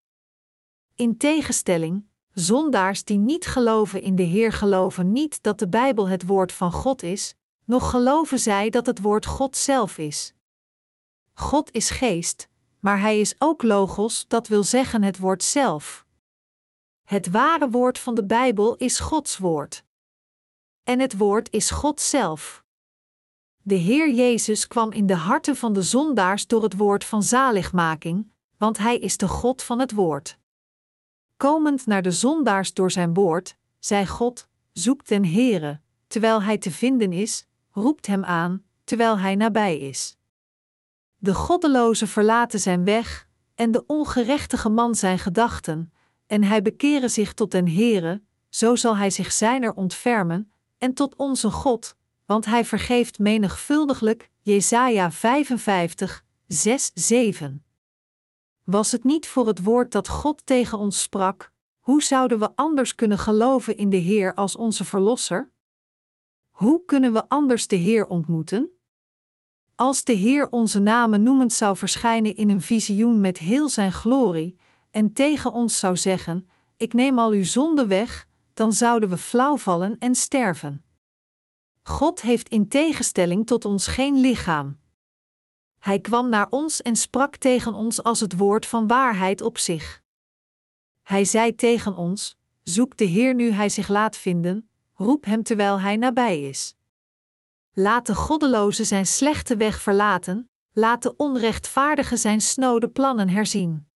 [0.94, 6.26] In tegenstelling, zondaars die niet geloven in de Heer geloven niet dat de Bijbel het
[6.26, 7.34] woord van God is,
[7.64, 10.34] nog geloven zij dat het woord God zelf is.
[11.32, 12.48] God is geest,
[12.80, 16.06] maar hij is ook logos, dat wil zeggen het woord zelf.
[17.04, 19.86] Het ware woord van de Bijbel is Gods woord.
[20.88, 22.64] En het woord is God zelf.
[23.62, 28.32] De Heer Jezus kwam in de harten van de zondaars door het woord van zaligmaking,
[28.56, 30.38] want Hij is de God van het woord.
[31.36, 36.70] Komend naar de zondaars door zijn woord, zei God: Zoekt den Heere, terwijl Hij te
[36.70, 40.16] vinden is, roept Hem aan, terwijl Hij nabij is.
[41.16, 45.92] De goddeloze verlaten zijn weg, en de ongerechtige man zijn gedachten,
[46.26, 51.16] en hij bekeren zich tot den Heere, zo zal hij zich zijner ontfermen, en tot
[51.16, 54.30] onze God, want hij vergeeft menigvuldiglijk.
[54.40, 57.64] Jesaja 55, 6, 7.
[58.64, 62.94] Was het niet voor het woord dat God tegen ons sprak, hoe zouden we anders
[62.94, 65.50] kunnen geloven in de Heer als onze Verlosser?
[66.50, 68.70] Hoe kunnen we anders de Heer ontmoeten?
[69.74, 74.58] Als de Heer onze namen noemend zou verschijnen in een visioen met heel zijn glorie,
[74.90, 78.27] en tegen ons zou zeggen: Ik neem al uw zonde weg,
[78.58, 80.84] dan zouden we flauw vallen en sterven.
[81.82, 84.80] God heeft in tegenstelling tot ons geen lichaam.
[85.78, 90.02] Hij kwam naar ons en sprak tegen ons als het woord van waarheid op zich.
[91.02, 95.80] Hij zei tegen ons: Zoek de Heer nu hij zich laat vinden, roep hem terwijl
[95.80, 96.76] hij nabij is.
[97.72, 103.88] Laat de goddeloze zijn slechte weg verlaten, laat de onrechtvaardige zijn snode plannen herzien.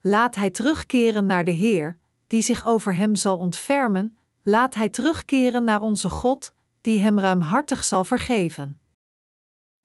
[0.00, 2.00] Laat hij terugkeren naar de Heer,
[2.32, 7.84] die zich over hem zal ontfermen, laat hij terugkeren naar onze God, die hem ruimhartig
[7.84, 8.80] zal vergeven.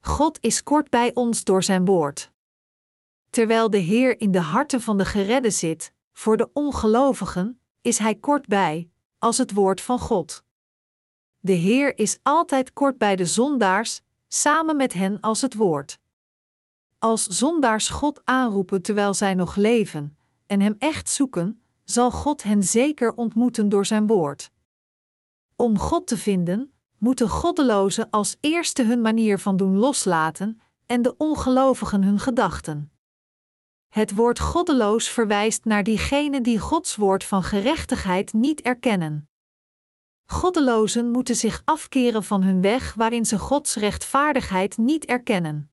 [0.00, 2.32] God is kort bij ons door zijn woord.
[3.30, 8.14] Terwijl de Heer in de harten van de geredden zit, voor de ongelovigen, is hij
[8.14, 10.44] kort bij, als het woord van God.
[11.38, 15.98] De Heer is altijd kort bij de zondaars, samen met hen als het woord.
[16.98, 22.62] Als zondaars God aanroepen terwijl zij nog leven, en Hem echt zoeken, zal God hen
[22.62, 24.50] zeker ontmoeten door Zijn woord.
[25.56, 31.16] Om God te vinden, moeten goddelozen als eerste hun manier van doen loslaten en de
[31.16, 32.92] ongelovigen hun gedachten.
[33.88, 39.28] Het woord goddeloos verwijst naar diegenen die Gods woord van gerechtigheid niet erkennen.
[40.24, 45.70] Goddelozen moeten zich afkeren van hun weg waarin ze Gods rechtvaardigheid niet erkennen.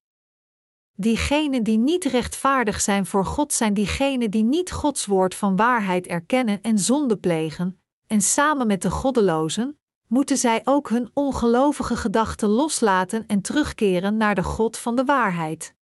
[0.98, 6.08] Diegenen die niet rechtvaardig zijn voor God zijn diegenen die niet Gods woord van waarheid
[6.08, 12.50] erkennen en zonde plegen, en samen met de goddelozen moeten zij ook hun ongelovige gedachten
[12.50, 15.76] loslaten en terugkeren naar de God van de waarheid.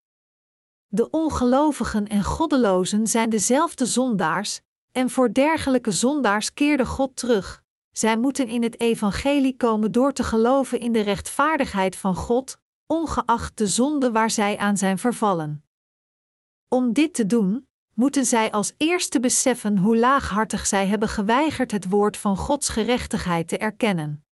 [0.87, 7.63] De ongelovigen en goddelozen zijn dezelfde zondaars, en voor dergelijke zondaars keerde God terug.
[7.91, 12.57] Zij moeten in het evangelie komen door te geloven in de rechtvaardigheid van God,
[12.93, 15.63] ongeacht de zonde waar zij aan zijn vervallen.
[16.67, 21.89] Om dit te doen, moeten zij als eerste beseffen hoe laaghartig zij hebben geweigerd het
[21.89, 24.25] woord van Gods gerechtigheid te erkennen.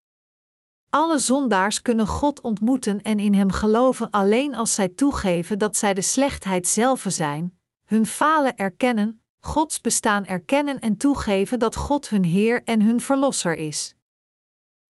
[0.89, 5.93] Alle zondaars kunnen God ontmoeten en in Hem geloven alleen als zij toegeven dat zij
[5.93, 12.23] de slechtheid zelf zijn, hun falen erkennen, Gods bestaan erkennen en toegeven dat God hun
[12.23, 13.95] Heer en hun Verlosser is.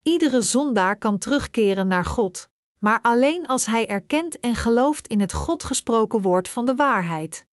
[0.01, 2.50] Iedere zondaar kan terugkeren naar God,
[2.83, 7.45] maar alleen als hij erkent en gelooft in het God gesproken woord van de waarheid.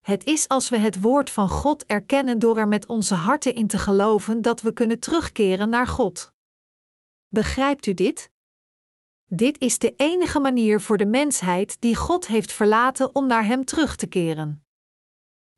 [0.00, 3.66] Het is als we het woord van God erkennen door er met onze harten in
[3.66, 6.32] te geloven dat we kunnen terugkeren naar God.
[7.28, 8.30] Begrijpt u dit?
[9.24, 13.64] Dit is de enige manier voor de mensheid die God heeft verlaten om naar Hem
[13.64, 14.64] terug te keren.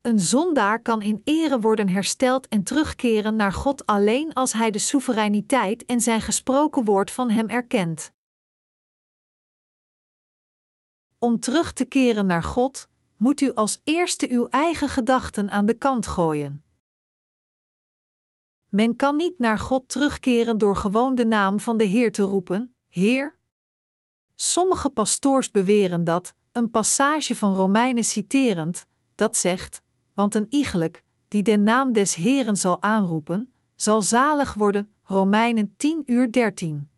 [0.01, 4.79] Een zondaar kan in ere worden hersteld en terugkeren naar God alleen als hij de
[4.79, 8.13] soevereiniteit en zijn gesproken woord van Hem erkent.
[11.23, 15.73] Om terug te keren naar God, moet u als eerste uw eigen gedachten aan de
[15.73, 16.63] kant gooien.
[18.69, 22.75] Men kan niet naar God terugkeren door gewoon de naam van de Heer te roepen:
[22.87, 23.39] Heer.
[24.35, 29.81] Sommige pastoors beweren dat, een passage van Romeinen citerend, dat zegt:
[30.13, 34.93] Want een iegelijk, die de naam des Heeren zal aanroepen, zal zalig worden.
[35.03, 36.89] Romeinen 10 uur 13.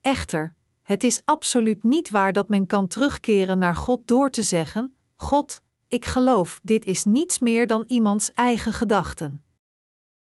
[0.00, 0.54] Echter,
[0.92, 5.62] het is absoluut niet waar dat men kan terugkeren naar God door te zeggen: God,
[5.88, 9.44] ik geloof, dit is niets meer dan iemands eigen gedachten.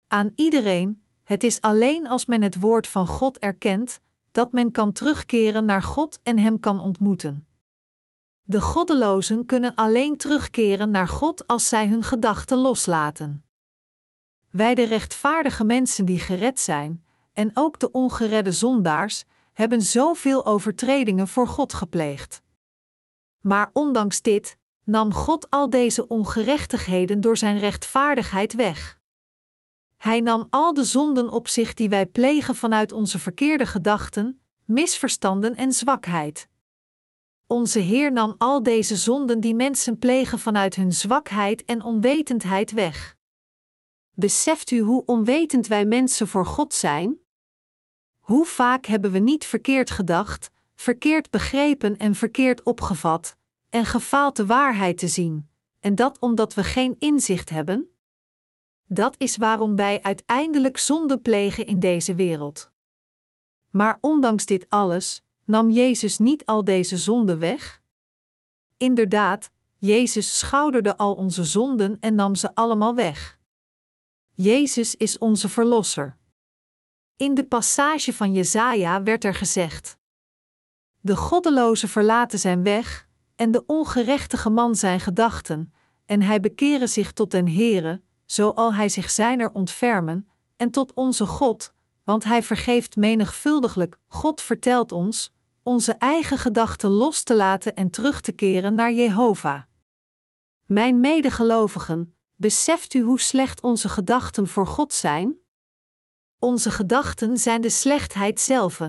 [0.07, 3.99] Aan iedereen, het is alleen als men het woord van God erkent,
[4.31, 7.47] dat men kan terugkeren naar God en Hem kan ontmoeten.
[8.41, 13.43] De goddelozen kunnen alleen terugkeren naar God als zij hun gedachten loslaten.
[14.49, 19.25] wij de rechtvaardige mensen die gered zijn, en ook de ongeredde zondaars,
[19.59, 22.41] hebben zoveel overtredingen voor God gepleegd.
[23.41, 28.99] Maar ondanks dit nam God al deze ongerechtigheden door zijn rechtvaardigheid weg.
[29.97, 35.55] Hij nam al de zonden op zich die wij plegen vanuit onze verkeerde gedachten, misverstanden
[35.55, 36.47] en zwakheid.
[37.47, 43.15] Onze Heer nam al deze zonden die mensen plegen vanuit hun zwakheid en onwetendheid weg.
[44.11, 47.19] Beseft u hoe onwetend wij mensen voor God zijn?
[48.29, 53.35] Hoe vaak hebben we niet verkeerd gedacht, verkeerd begrepen en verkeerd opgevat,
[53.69, 57.89] en gefaald de waarheid te zien, en dat omdat we geen inzicht hebben?
[58.85, 62.71] Dat is waarom wij uiteindelijk zonde plegen in deze wereld.
[63.69, 67.81] Maar ondanks dit alles, nam Jezus niet al deze zonden weg?
[68.77, 73.39] Inderdaad, Jezus schouderde al onze zonden en nam ze allemaal weg.
[74.33, 76.18] Jezus is onze Verlosser.
[77.19, 79.97] In de passage van Jesaja werd er gezegd:
[80.99, 85.73] De goddeloze verlaten zijn weg, en de ongerechtige man zijn gedachten,
[86.05, 90.93] en hij bekeren zich tot den Heere, zo al hij zich zijner ontfermen, en tot
[90.93, 93.97] onze God, want hij vergeeft menigvuldiglijk.
[94.07, 99.61] God vertelt ons onze eigen gedachten los te laten en terug te keren naar Jehovah.
[100.65, 105.37] Mijn medegelovigen, beseft u hoe slecht onze gedachten voor God zijn?
[106.39, 108.81] Onze gedachten zijn de slechtheid zelf.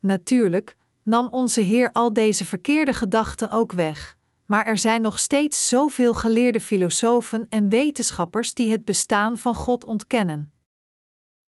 [0.00, 5.68] Natuurlijk nam onze Heer al deze verkeerde gedachten ook weg, maar er zijn nog steeds
[5.68, 10.52] zoveel geleerde filosofen en wetenschappers die het bestaan van God ontkennen.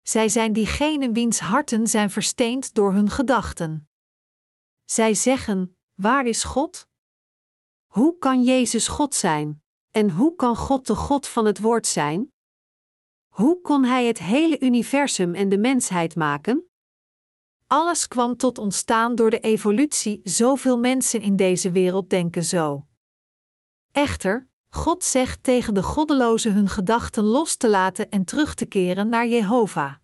[0.03, 3.89] Zij zijn diegenen wiens harten zijn versteend door hun gedachten.
[4.85, 6.89] Zij zeggen: Waar is God?
[7.87, 9.63] Hoe kan Jezus God zijn?
[9.91, 12.34] En hoe kan God de God van het Woord zijn?
[13.35, 16.69] Hoe kon Hij het hele universum en de mensheid maken?
[17.67, 22.87] Alles kwam tot ontstaan door de evolutie, zoveel mensen in deze wereld denken zo.
[23.93, 29.09] Echter, God zegt tegen de goddelozen hun gedachten los te laten en terug te keren
[29.09, 29.95] naar Jehovah.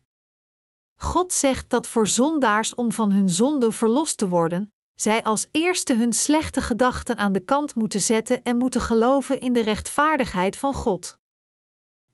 [0.95, 5.95] God zegt dat voor zondaars om van hun zonde verlost te worden, zij als eerste
[5.95, 10.75] hun slechte gedachten aan de kant moeten zetten en moeten geloven in de rechtvaardigheid van
[10.75, 11.19] God.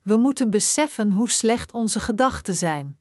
[0.06, 2.98] We moeten beseffen hoe slecht onze gedachten zijn.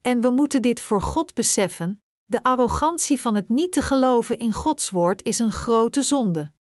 [0.00, 4.52] En we moeten dit voor God beseffen: de arrogantie van het niet te geloven in
[4.52, 6.52] Gods woord is een grote zonde.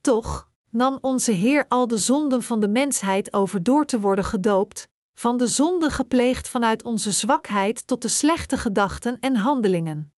[0.00, 4.88] Toch nam onze Heer al de zonden van de mensheid over door te worden gedoopt,
[5.14, 10.14] van de zonde gepleegd vanuit onze zwakheid tot de slechte gedachten en handelingen.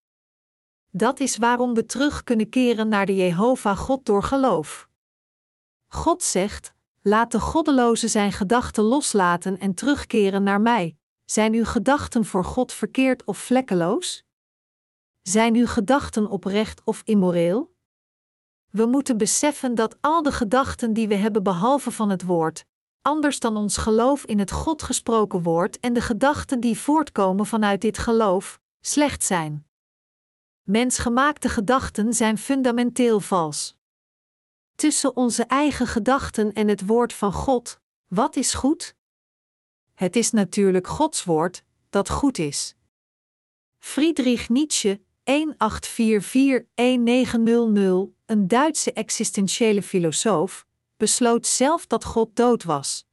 [0.90, 4.88] Dat is waarom we terug kunnen keren naar de Jehovah God door geloof.
[5.86, 6.73] God zegt:
[7.06, 10.96] Laat de goddeloze zijn gedachten loslaten en terugkeren naar mij.
[11.24, 14.24] Zijn uw gedachten voor God verkeerd of vlekkeloos?
[15.22, 17.74] Zijn uw gedachten oprecht of immoreel?
[18.70, 22.64] We moeten beseffen dat al de gedachten die we hebben behalve van het woord,
[23.02, 27.80] anders dan ons geloof in het God gesproken woord en de gedachten die voortkomen vanuit
[27.80, 29.66] dit geloof, slecht zijn.
[30.62, 33.76] Mensgemaakte gedachten zijn fundamenteel vals.
[34.74, 38.94] Tussen onze eigen gedachten en het woord van God, wat is goed?
[39.94, 42.74] Het is natuurlijk Gods woord dat goed is.
[43.78, 45.04] Friedrich Nietzsche, 1844-1900,
[48.26, 53.06] een Duitse existentiële filosoof, besloot zelf dat God dood was.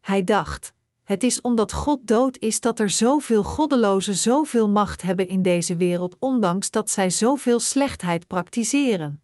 [0.00, 5.28] Hij dacht: het is omdat God dood is dat er zoveel goddelozen zoveel macht hebben
[5.28, 9.22] in deze wereld, ondanks dat zij zoveel slechtheid praktiseren.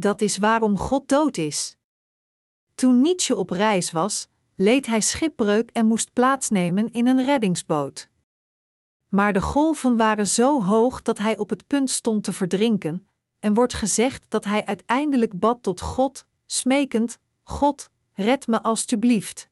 [0.00, 1.76] Dat is waarom God dood is.
[2.74, 8.08] Toen Nietzsche op reis was, leed hij schipbreuk en moest plaatsnemen in een reddingsboot.
[9.08, 13.08] Maar de golven waren zo hoog dat hij op het punt stond te verdrinken,
[13.38, 19.48] en wordt gezegd dat hij uiteindelijk bad tot God, smekend: God, red me alstublieft.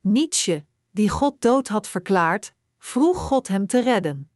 [0.00, 4.30] Nietzsche, die God dood had verklaard, vroeg God hem te redden.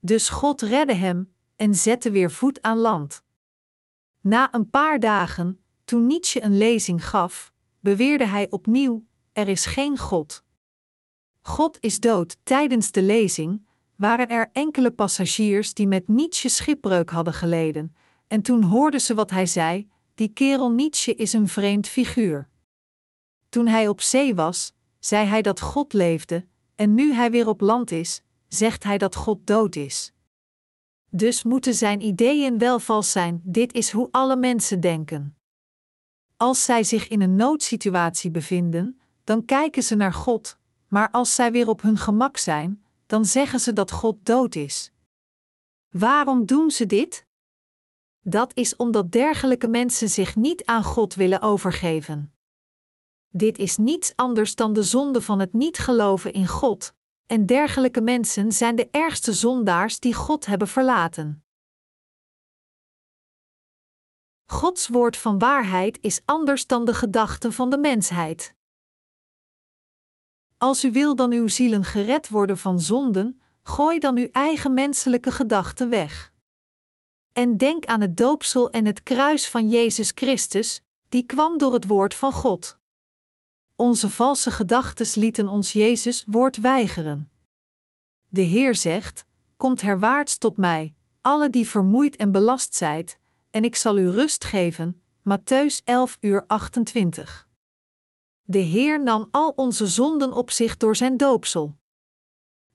[0.00, 3.22] Dus God redde hem en zette weer voet aan land.
[4.20, 9.98] Na een paar dagen, toen Nietzsche een lezing gaf, beweerde hij opnieuw: Er is geen
[9.98, 10.44] God.
[11.40, 12.36] God is dood.
[12.42, 13.66] Tijdens de lezing
[13.96, 17.94] waren er enkele passagiers die met Nietzsche schipbreuk hadden geleden,
[18.26, 22.48] en toen hoorden ze wat hij zei: Die kerel Nietzsche is een vreemd figuur.
[23.48, 27.60] Toen hij op zee was, zei hij dat God leefde, en nu hij weer op
[27.60, 30.12] land is, zegt hij dat God dood is.
[31.10, 35.36] Dus moeten zijn ideeën wel vals zijn, dit is hoe alle mensen denken.
[36.36, 40.58] Als zij zich in een noodsituatie bevinden, dan kijken ze naar God,
[40.88, 44.92] maar als zij weer op hun gemak zijn, dan zeggen ze dat God dood is.
[45.88, 47.26] Waarom doen ze dit?
[48.20, 52.34] Dat is omdat dergelijke mensen zich niet aan God willen overgeven.
[53.28, 56.94] Dit is niets anders dan de zonde van het niet geloven in God,
[57.30, 61.44] en dergelijke mensen zijn de ergste zondaars die God hebben verlaten.
[64.46, 68.54] Gods woord van waarheid is anders dan de gedachten van de mensheid.
[70.58, 75.30] Als u wil dan uw zielen gered worden van zonden, gooi dan uw eigen menselijke
[75.30, 76.32] gedachten weg.
[77.32, 81.86] En denk aan het doopsel en het kruis van Jezus Christus, die kwam door het
[81.86, 82.79] woord van God.
[83.80, 87.30] Onze valse gedachten lieten ons Jezus woord weigeren.
[88.28, 89.24] De Heer zegt:
[89.56, 93.18] Komt herwaarts tot mij, alle die vermoeid en belast zijt,
[93.50, 95.02] en ik zal u rust geven.
[95.28, 97.48] Matthäus 11 uur 28.
[98.42, 101.76] De Heer nam al onze zonden op zich door zijn doopsel.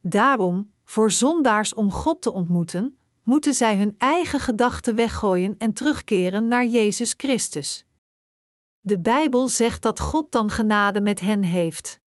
[0.02, 6.48] Daarom, voor zondaars om God te ontmoeten, moeten zij hun eigen gedachten weggooien en terugkeren
[6.48, 7.86] naar Jezus Christus.
[8.88, 12.00] De Bijbel zegt dat God dan genade met hen heeft.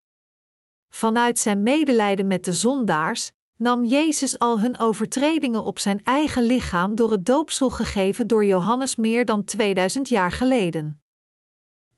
[0.89, 6.95] Vanuit zijn medelijden met de zondaars nam Jezus al hun overtredingen op zijn eigen lichaam
[6.95, 11.03] door het doopsel gegeven door Johannes meer dan 2000 jaar geleden.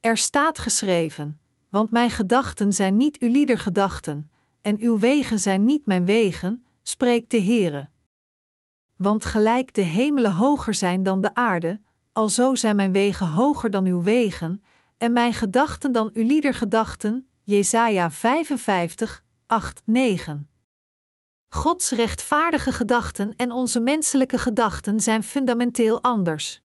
[0.00, 5.64] Er staat geschreven: Want mijn gedachten zijn niet uw lieder gedachten, en uw wegen zijn
[5.64, 7.88] niet mijn wegen, spreekt de Heere.
[8.96, 11.80] Want gelijk de hemelen hoger zijn dan de aarde,
[12.12, 14.62] alzo zijn mijn wegen hoger dan uw wegen,
[15.00, 17.28] en mijn gedachten dan uw lieder gedachten.
[17.42, 20.50] Jesaja 55, 8, 9.
[21.48, 26.62] Gods rechtvaardige gedachten en onze menselijke gedachten zijn fundamenteel anders.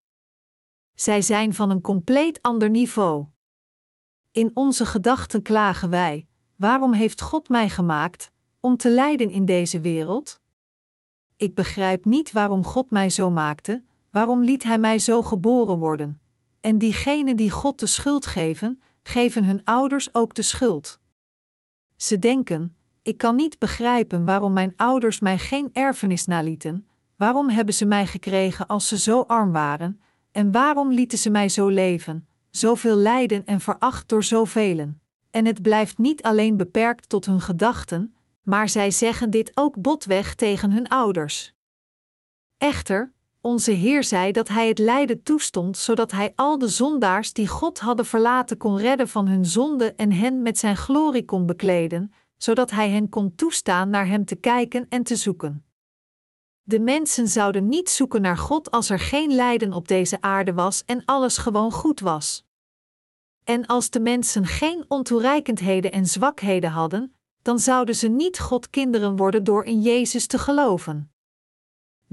[0.93, 3.25] Zij zijn van een compleet ander niveau.
[4.31, 9.79] In onze gedachten klagen wij: waarom heeft God mij gemaakt om te lijden in deze
[9.79, 10.41] wereld?
[11.35, 16.19] Ik begrijp niet waarom God mij zo maakte, waarom liet Hij mij zo geboren worden?
[16.65, 20.99] En diegenen die God de schuld geven, geven hun ouders ook de schuld.
[21.95, 27.73] Ze denken: ik kan niet begrijpen waarom mijn ouders mij geen erfenis nalieten, waarom hebben
[27.73, 30.01] ze mij gekregen als ze zo arm waren,
[30.31, 34.93] en waarom lieten ze mij zo leven, zoveel lijden en veracht door zoveel.
[35.29, 40.35] En het blijft niet alleen beperkt tot hun gedachten, maar zij zeggen dit ook botweg
[40.35, 41.53] tegen hun ouders.
[42.57, 43.13] Echter,
[43.45, 47.79] onze Heer zei dat Hij het lijden toestond, zodat Hij al de zondaars die God
[47.79, 52.71] hadden verlaten kon redden van hun zonde en hen met Zijn glorie kon bekleden, zodat
[52.71, 55.65] hij hen kon toestaan naar hem te kijken en te zoeken.
[56.63, 60.83] De mensen zouden niet zoeken naar God als er geen lijden op deze aarde was
[60.85, 62.45] en alles gewoon goed was.
[63.43, 69.15] En als de mensen geen ontoereikendheden en zwakheden hadden, dan zouden ze niet God kinderen
[69.15, 71.14] worden door in Jezus te geloven.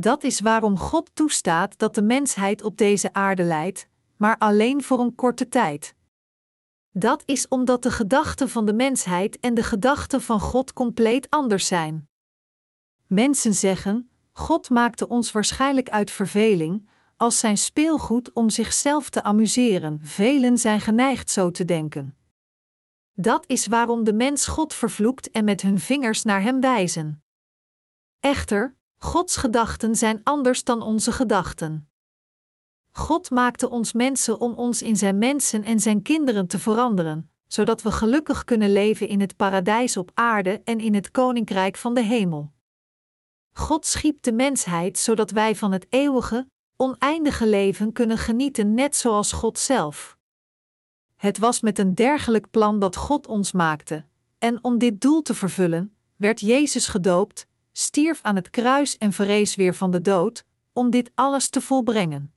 [0.02, 5.00] Dat is waarom God toestaat dat de mensheid op deze aarde lijdt, maar alleen voor
[5.00, 5.94] een korte tijd.
[6.90, 11.66] Dat is omdat de gedachten van de mensheid en de gedachten van God compleet anders
[11.66, 12.08] zijn.
[13.06, 20.00] Mensen zeggen: God maakte ons waarschijnlijk uit verveling, als zijn speelgoed om zichzelf te amuseren.
[20.02, 22.16] Velen zijn geneigd zo te denken.
[23.12, 27.24] Dat is waarom de mens God vervloekt en met hun vingers naar hem wijzen.
[28.20, 31.88] Echter, Gods gedachten zijn anders dan onze gedachten.
[32.90, 37.82] God maakte ons mensen om ons in zijn mensen en zijn kinderen te veranderen, zodat
[37.82, 42.02] we gelukkig kunnen leven in het paradijs op aarde en in het koninkrijk van de
[42.02, 42.52] hemel.
[43.52, 46.46] God schiep de mensheid zodat wij van het eeuwige,
[46.76, 50.18] oneindige leven kunnen genieten, net zoals God zelf.
[51.16, 54.04] Het was met een dergelijk plan dat God ons maakte,
[54.38, 59.54] en om dit doel te vervullen, werd Jezus gedoopt, stierf aan het kruis en verrees
[59.54, 62.34] weer van de dood, om dit alles te volbrengen.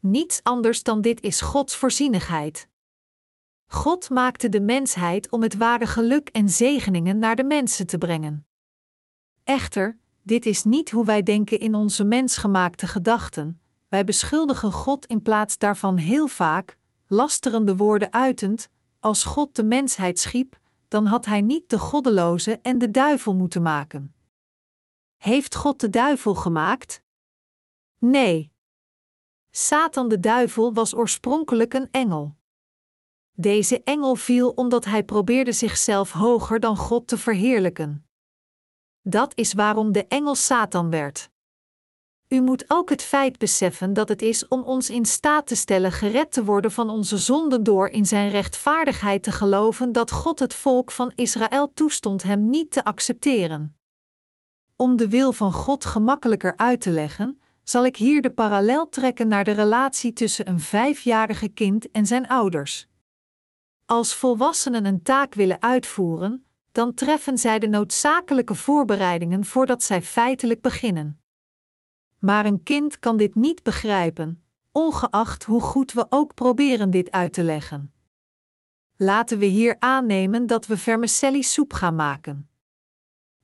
[0.00, 2.68] Niets anders dan dit is Gods voorzienigheid.
[3.66, 8.46] God maakte de mensheid om het ware geluk en zegeningen naar de mensen te brengen.
[9.44, 13.60] Echter, dit is niet hoe wij denken in onze mensgemaakte gedachten.
[13.88, 16.76] Wij beschuldigen God in plaats daarvan heel vaak,
[17.06, 18.68] lasterende woorden uitend:
[19.00, 23.62] als God de mensheid schiep, dan had hij niet de goddeloze en de duivel moeten
[23.62, 24.14] maken.
[25.22, 27.02] Heeft God de duivel gemaakt?
[27.98, 28.52] Nee.
[29.50, 32.36] Satan de duivel was oorspronkelijk een engel.
[33.32, 38.06] Deze engel viel omdat hij probeerde zichzelf hoger dan God te verheerlijken.
[39.02, 41.30] Dat is waarom de engel Satan werd.
[42.28, 45.92] U moet ook het feit beseffen dat het is om ons in staat te stellen
[45.92, 50.54] gered te worden van onze zonden door in zijn rechtvaardigheid te geloven dat God het
[50.54, 53.76] volk van Israël toestond hem niet te accepteren.
[54.82, 59.28] Om de wil van God gemakkelijker uit te leggen, zal ik hier de parallel trekken
[59.28, 62.88] naar de relatie tussen een vijfjarige kind en zijn ouders.
[63.86, 70.60] Als volwassenen een taak willen uitvoeren, dan treffen zij de noodzakelijke voorbereidingen voordat zij feitelijk
[70.60, 71.20] beginnen.
[72.18, 77.32] Maar een kind kan dit niet begrijpen, ongeacht hoe goed we ook proberen dit uit
[77.32, 77.92] te leggen.
[78.96, 82.51] Laten we hier aannemen dat we vermicelli soep gaan maken.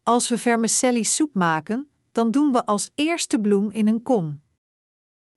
[0.09, 4.43] Als we vermicelli soep maken, dan doen we als eerste bloem in een kom.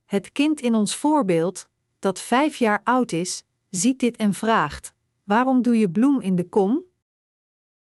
[0.05, 1.69] Het kind in ons voorbeeld,
[1.99, 4.93] dat vijf jaar oud is, ziet dit en vraagt:
[5.24, 6.84] Waarom doe je bloem in de kom?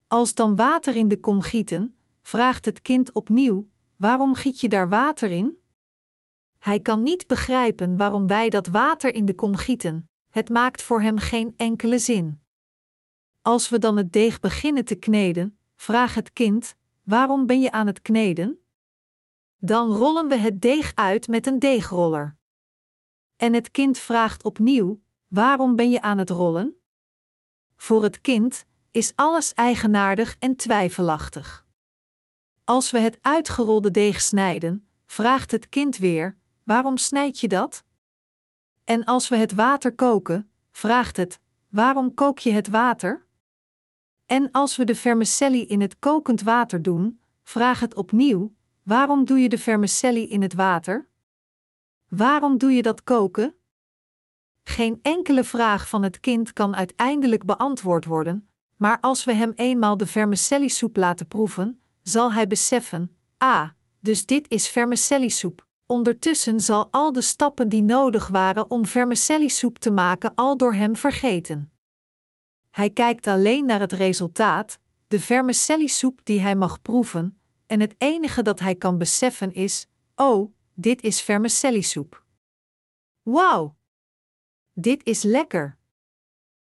[0.07, 4.89] Als dan water in de kom gieten, vraagt het kind opnieuw: Waarom giet je daar
[4.89, 5.57] water in?
[6.59, 11.01] Hij kan niet begrijpen waarom wij dat water in de kom gieten, het maakt voor
[11.01, 12.41] hem geen enkele zin.
[13.41, 17.87] Als we dan het deeg beginnen te kneden, vraagt het kind: Waarom ben je aan
[17.87, 18.59] het kneden?
[19.57, 22.37] Dan rollen we het deeg uit met een deegroller.
[23.35, 26.75] En het kind vraagt opnieuw: Waarom ben je aan het rollen?
[27.75, 31.65] Voor het kind is alles eigenaardig en twijfelachtig.
[32.63, 37.83] Als we het uitgerolde deeg snijden, vraagt het kind weer: Waarom snijd je dat?
[38.83, 41.39] En als we het water koken, vraagt het:
[41.69, 43.27] Waarom kook je het water?
[44.31, 48.53] En als we de vermicelli in het kokend water doen, vraagt het opnieuw:
[48.83, 51.07] Waarom doe je de vermicelli in het water?
[52.07, 53.55] Waarom doe je dat koken?
[54.63, 59.97] Geen enkele vraag van het kind kan uiteindelijk beantwoord worden, maar als we hem eenmaal
[59.97, 63.69] de vermicelli-soep laten proeven, zal hij beseffen: ah,
[63.99, 65.65] dus dit is vermicelli-soep.
[65.85, 70.95] Ondertussen zal al de stappen die nodig waren om vermicelli-soep te maken al door hem
[70.95, 71.71] vergeten.
[72.71, 78.41] Hij kijkt alleen naar het resultaat, de vermicelli-soep die hij mag proeven, en het enige
[78.41, 82.23] dat hij kan beseffen is: oh, dit is vermicelli-soep.
[83.21, 83.75] Wauw!
[84.73, 85.77] Dit is lekker.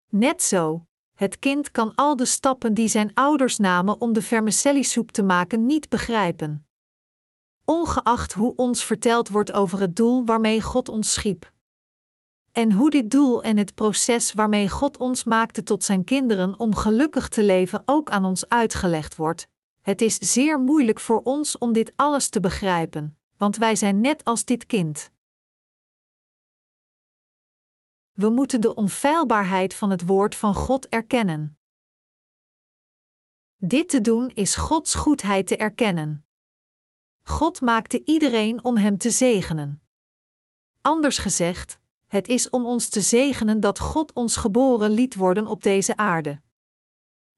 [0.09, 5.11] Net zo, het kind kan al de stappen die zijn ouders namen om de vermicelli-soep
[5.11, 6.67] te maken niet begrijpen.
[7.65, 11.53] Ongeacht hoe ons verteld wordt over het doel waarmee God ons schiep.
[12.55, 16.75] En hoe dit doel en het proces waarmee God ons maakte tot zijn kinderen om
[16.75, 19.49] gelukkig te leven ook aan ons uitgelegd wordt,
[19.81, 24.25] het is zeer moeilijk voor ons om dit alles te begrijpen, want wij zijn net
[24.25, 25.11] als dit kind.
[28.13, 31.59] We moeten de onfeilbaarheid van het woord van God erkennen.
[33.57, 36.27] Dit te doen is Gods goedheid te erkennen.
[37.23, 39.83] God maakte iedereen om hem te zegenen.
[40.81, 41.83] Anders gezegd,
[42.15, 46.41] het is om ons te zegenen dat God ons geboren liet worden op deze aarde.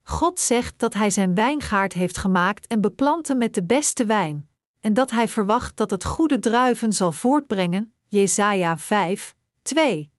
[0.03, 4.49] God zegt dat Hij zijn wijngaard heeft gemaakt en beplanten met de beste wijn,
[4.81, 7.93] en dat Hij verwacht dat het goede druiven zal voortbrengen.
[8.09, 10.11] Jesaja 5, 2.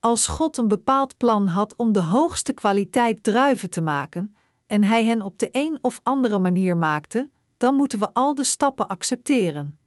[0.00, 4.36] Als God een bepaald plan had om de hoogste kwaliteit druiven te maken,
[4.66, 8.44] en Hij hen op de een of andere manier maakte, dan moeten we al de
[8.44, 9.78] stappen accepteren.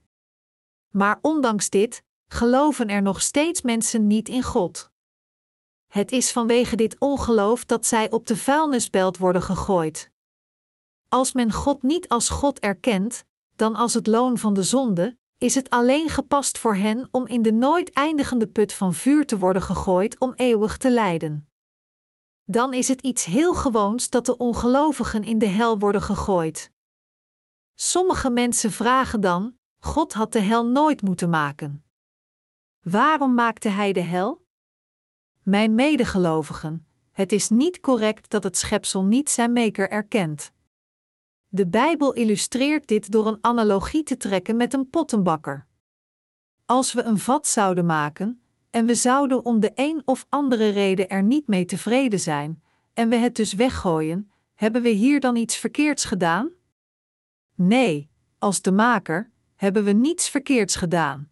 [0.89, 2.03] Maar ondanks dit,
[2.33, 4.91] geloven er nog steeds mensen niet in God.
[5.87, 10.11] Het is vanwege dit ongeloof dat zij op de vuilnisbelt worden gegooid.
[11.07, 13.25] Als men God niet als God erkent,
[13.55, 17.41] dan als het loon van de zonde, is het alleen gepast voor hen om in
[17.41, 21.49] de nooit eindigende put van vuur te worden gegooid om eeuwig te lijden.
[22.43, 26.71] Dan is het iets heel gewoons dat de ongelovigen in de hel worden gegooid.
[27.75, 31.83] Sommige mensen vragen dan: God had de hel nooit moeten maken.
[32.81, 34.45] Waarom maakte hij de hel?
[35.43, 40.51] Mijn medegelovigen, het is niet correct dat het schepsel niet zijn maker erkent.
[41.47, 45.67] De Bijbel illustreert dit door een analogie te trekken met een pottenbakker.
[46.65, 51.09] Als we een vat zouden maken, en we zouden om de een of andere reden
[51.09, 52.63] er niet mee tevreden zijn,
[52.93, 56.49] en we het dus weggooien, hebben we hier dan iets verkeerds gedaan?
[57.55, 61.28] Nee, als de maker, hebben we niets verkeerds gedaan.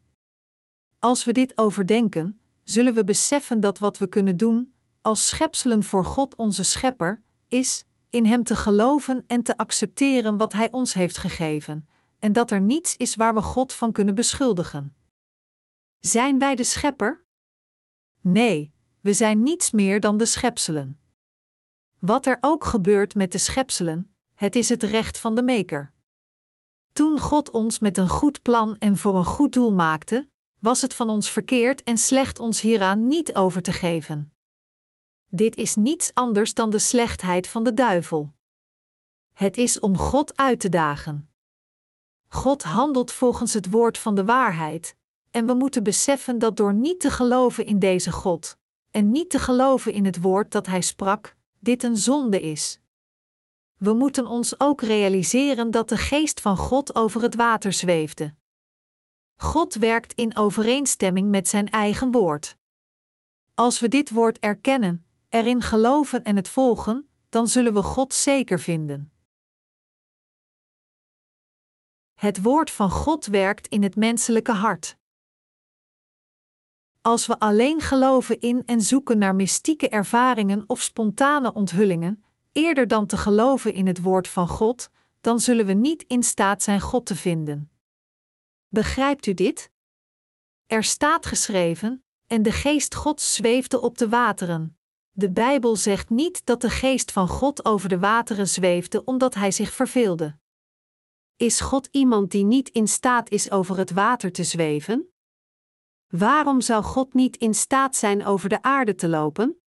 [1.00, 6.06] Als we dit overdenken, zullen we beseffen dat wat we kunnen doen, als schepselen voor
[6.06, 11.18] God onze Schepper, is in Hem te geloven en te accepteren wat Hij ons heeft
[11.18, 11.88] gegeven,
[12.20, 14.96] en dat er niets is waar we God van kunnen beschuldigen.
[16.00, 17.26] Zijn wij de Schepper?
[18.22, 21.00] Nee, we zijn niets meer dan de schepselen.
[22.00, 25.94] Wat er ook gebeurt met de schepselen, het is het recht van de Maker.
[26.94, 30.30] Toen God ons met een goed plan en voor een goed doel maakte,
[30.60, 34.34] was het van ons verkeerd en slecht ons hieraan niet over te geven.
[35.30, 38.34] Dit is niets anders dan de slechtheid van de duivel.
[39.34, 41.30] Het is om God uit te dagen.
[42.28, 44.96] God handelt volgens het woord van de waarheid,
[45.32, 48.58] en we moeten beseffen dat door niet te geloven in deze God,
[48.92, 52.80] en niet te geloven in het woord dat Hij sprak, dit een zonde is.
[53.78, 58.36] We moeten ons ook realiseren dat de geest van God over het water zweefde.
[59.40, 62.58] God werkt in overeenstemming met Zijn eigen woord.
[63.54, 68.60] Als we dit woord erkennen, erin geloven en het volgen, dan zullen we God zeker
[68.60, 69.12] vinden.
[72.14, 74.98] Het woord van God werkt in het menselijke hart.
[77.02, 83.06] Als we alleen geloven in en zoeken naar mystieke ervaringen of spontane onthullingen, eerder dan
[83.06, 84.90] te geloven in het woord van God,
[85.22, 87.72] dan zullen we niet in staat zijn God te vinden.
[88.68, 89.72] Begrijpt u dit?
[90.66, 94.78] Er staat geschreven: En de geest Gods zweefde op de wateren.
[95.12, 99.52] De Bijbel zegt niet dat de geest van God over de wateren zweefde omdat hij
[99.52, 100.38] zich verveelde.
[101.36, 105.14] Is God iemand die niet in staat is over het water te zweven?
[106.08, 109.62] Waarom zou God niet in staat zijn over de aarde te lopen?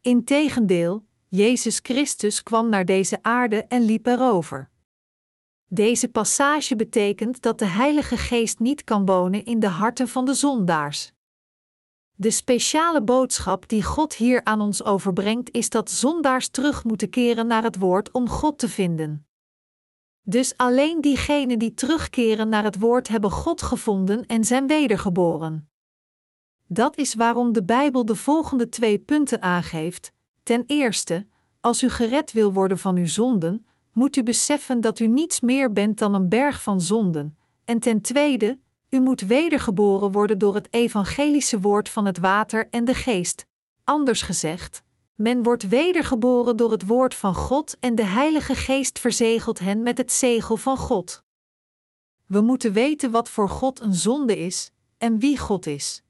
[0.00, 4.70] Integendeel, Jezus Christus kwam naar deze aarde en liep erover.
[5.70, 10.34] Deze passage betekent dat de Heilige Geest niet kan wonen in de harten van de
[10.34, 11.12] zondaars.
[12.14, 17.46] De speciale boodschap die God hier aan ons overbrengt is dat zondaars terug moeten keren
[17.46, 19.26] naar het woord om God te vinden.
[20.22, 25.70] Dus alleen diegenen die terugkeren naar het woord hebben God gevonden en zijn wedergeboren.
[26.66, 30.12] Dat is waarom de Bijbel de volgende twee punten aangeeft.
[30.42, 31.26] Ten eerste,
[31.60, 33.66] als u gered wil worden van uw zonden,
[33.98, 37.38] moet u beseffen dat u niets meer bent dan een berg van zonden.
[37.64, 38.58] En ten tweede,
[38.90, 43.46] u moet wedergeboren worden door het evangelische woord van het water en de geest.
[43.84, 44.82] Anders gezegd,
[45.14, 49.98] men wordt wedergeboren door het woord van God en de Heilige Geest verzegelt hen met
[49.98, 51.22] het zegel van God.
[52.26, 56.02] We moeten weten wat voor God een zonde is en wie God is.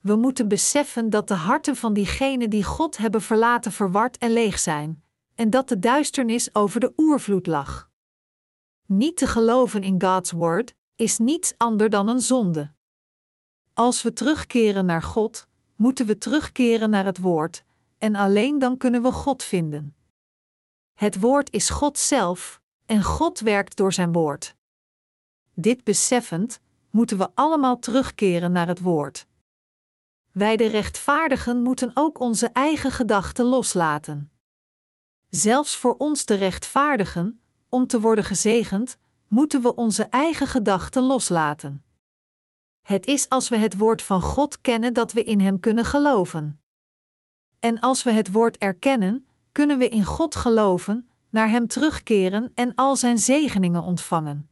[0.00, 4.58] We moeten beseffen dat de harten van diegenen die God hebben verlaten verward en leeg
[4.58, 5.02] zijn,
[5.38, 7.90] en dat de duisternis over de oervloed lag.
[8.86, 12.72] Niet te geloven in God's woord is niets anders dan een zonde.
[13.72, 17.64] Als we terugkeren naar God, moeten we terugkeren naar het woord,
[17.98, 19.96] en alleen dan kunnen we God vinden.
[20.94, 24.56] Het woord is God zelf, en God werkt door zijn woord.
[25.54, 26.60] Dit beseffend,
[26.90, 29.26] moeten we allemaal terugkeren naar het woord.
[30.32, 34.32] Wij de rechtvaardigen moeten ook onze eigen gedachten loslaten.
[35.28, 38.98] Zelfs voor ons de rechtvaardigen, om te worden gezegend,
[39.28, 41.84] moeten we onze eigen gedachten loslaten.
[42.82, 46.60] Het is als we het woord van God kennen dat we in Hem kunnen geloven.
[47.58, 52.74] En als we het woord erkennen, kunnen we in God geloven, naar Hem terugkeren en
[52.74, 54.50] al Zijn zegeningen ontvangen.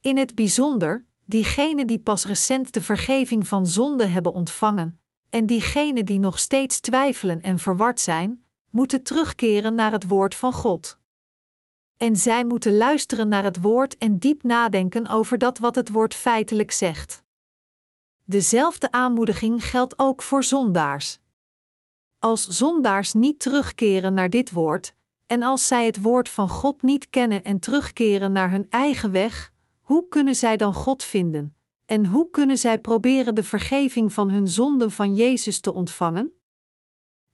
[0.00, 5.00] In het bijzonder, diegenen die pas recent de vergeving van zonde hebben ontvangen,
[5.30, 10.52] en diegenen die nog steeds twijfelen en verward zijn, moeten terugkeren naar het woord van
[10.52, 10.98] God.
[11.96, 16.14] En zij moeten luisteren naar het woord en diep nadenken over dat wat het woord
[16.14, 17.22] feitelijk zegt.
[18.24, 21.18] Dezelfde aanmoediging geldt ook voor zondaars.
[22.18, 24.94] Als zondaars niet terugkeren naar dit woord,
[25.26, 29.52] en als zij het woord van God niet kennen en terugkeren naar hun eigen weg,
[29.80, 31.54] hoe kunnen zij dan God vinden?
[31.86, 36.39] En hoe kunnen zij proberen de vergeving van hun zonden van Jezus te ontvangen?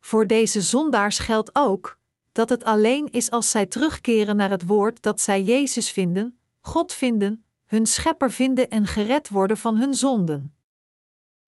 [0.07, 1.99] Voor deze zondaars geldt ook
[2.33, 6.93] dat het alleen is als zij terugkeren naar het woord dat zij Jezus vinden, God
[6.93, 10.55] vinden, hun schepper vinden en gered worden van hun zonden.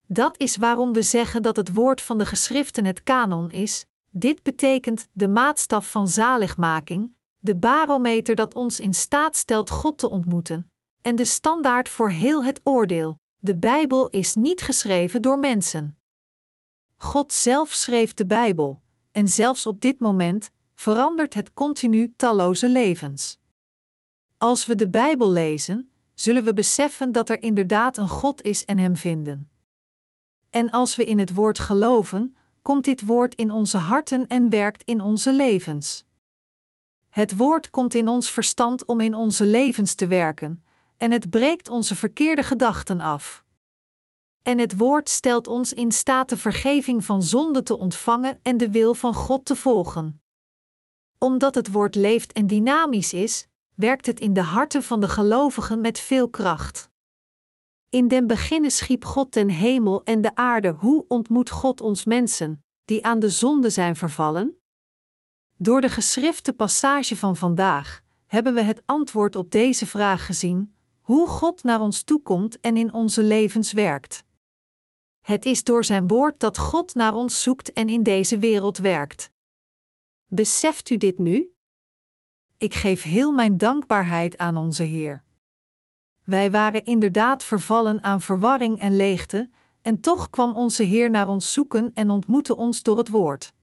[0.07, 3.85] Dat is waarom we zeggen dat het woord van de geschriften het kanon is.
[4.09, 10.09] Dit betekent de maatstaf van zaligmaking, de barometer dat ons in staat stelt God te
[10.09, 13.19] ontmoeten, en de standaard voor heel het oordeel.
[13.37, 15.98] De Bijbel is niet geschreven door mensen.
[17.01, 18.81] God zelf schreef de Bijbel,
[19.11, 23.39] en zelfs op dit moment verandert het continu talloze levens.
[24.37, 28.77] Als we de Bijbel lezen, zullen we beseffen dat er inderdaad een God is en
[28.77, 29.49] Hem vinden.
[30.49, 34.83] En als we in het woord geloven, komt dit woord in onze harten en werkt
[34.83, 36.05] in onze levens.
[37.09, 40.63] Het woord komt in ons verstand om in onze levens te werken,
[40.97, 43.43] en het breekt onze verkeerde gedachten af.
[44.41, 48.71] En het woord stelt ons in staat de vergeving van zonde te ontvangen en de
[48.71, 50.21] wil van God te volgen.
[51.17, 55.81] Omdat het woord leeft en dynamisch is, werkt het in de harten van de gelovigen
[55.81, 56.89] met veel kracht.
[57.89, 60.69] In den beginnen schiep God den hemel en de aarde.
[60.69, 64.57] Hoe ontmoet God ons mensen, die aan de zonde zijn vervallen?
[65.57, 71.27] Door de geschrifte passage van vandaag hebben we het antwoord op deze vraag gezien: hoe
[71.27, 74.23] God naar ons toekomt en in onze levens werkt.
[75.21, 79.31] Het is door Zijn woord dat God naar ons zoekt en in deze wereld werkt.
[80.27, 81.53] Beseft u dit nu?
[82.57, 85.23] Ik geef heel mijn dankbaarheid aan onze Heer.
[86.23, 89.49] Wij waren inderdaad vervallen aan verwarring en leegte,
[89.81, 93.53] en toch kwam onze Heer naar ons zoeken en ontmoette ons door het woord.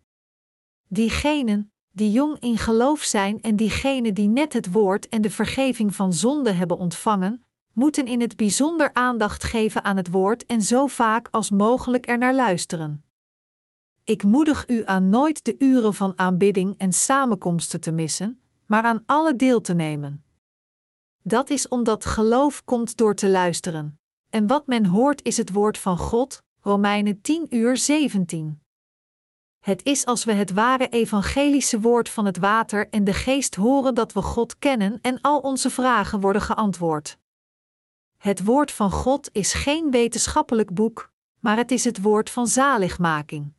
[0.88, 5.94] Diegenen, die jong in geloof zijn en diegenen die net het woord en de vergeving
[5.94, 7.45] van zonde hebben ontvangen,
[7.76, 12.18] moeten in het bijzonder aandacht geven aan het woord en zo vaak als mogelijk er
[12.18, 13.04] naar luisteren.
[14.04, 19.02] Ik moedig u aan nooit de uren van aanbidding en samenkomsten te missen, maar aan
[19.06, 20.24] alle deel te nemen.
[21.22, 23.98] Dat is omdat geloof komt door te luisteren.
[24.30, 28.60] En wat men hoort is het woord van God, Romeinen 10 uur 17.
[29.60, 33.94] Het is als we het ware evangelische woord van het water en de geest horen
[33.94, 37.18] dat we God kennen en al onze vragen worden geantwoord.
[38.26, 43.52] Het woord van God is geen wetenschappelijk boek, maar het is het woord van zaligmaking.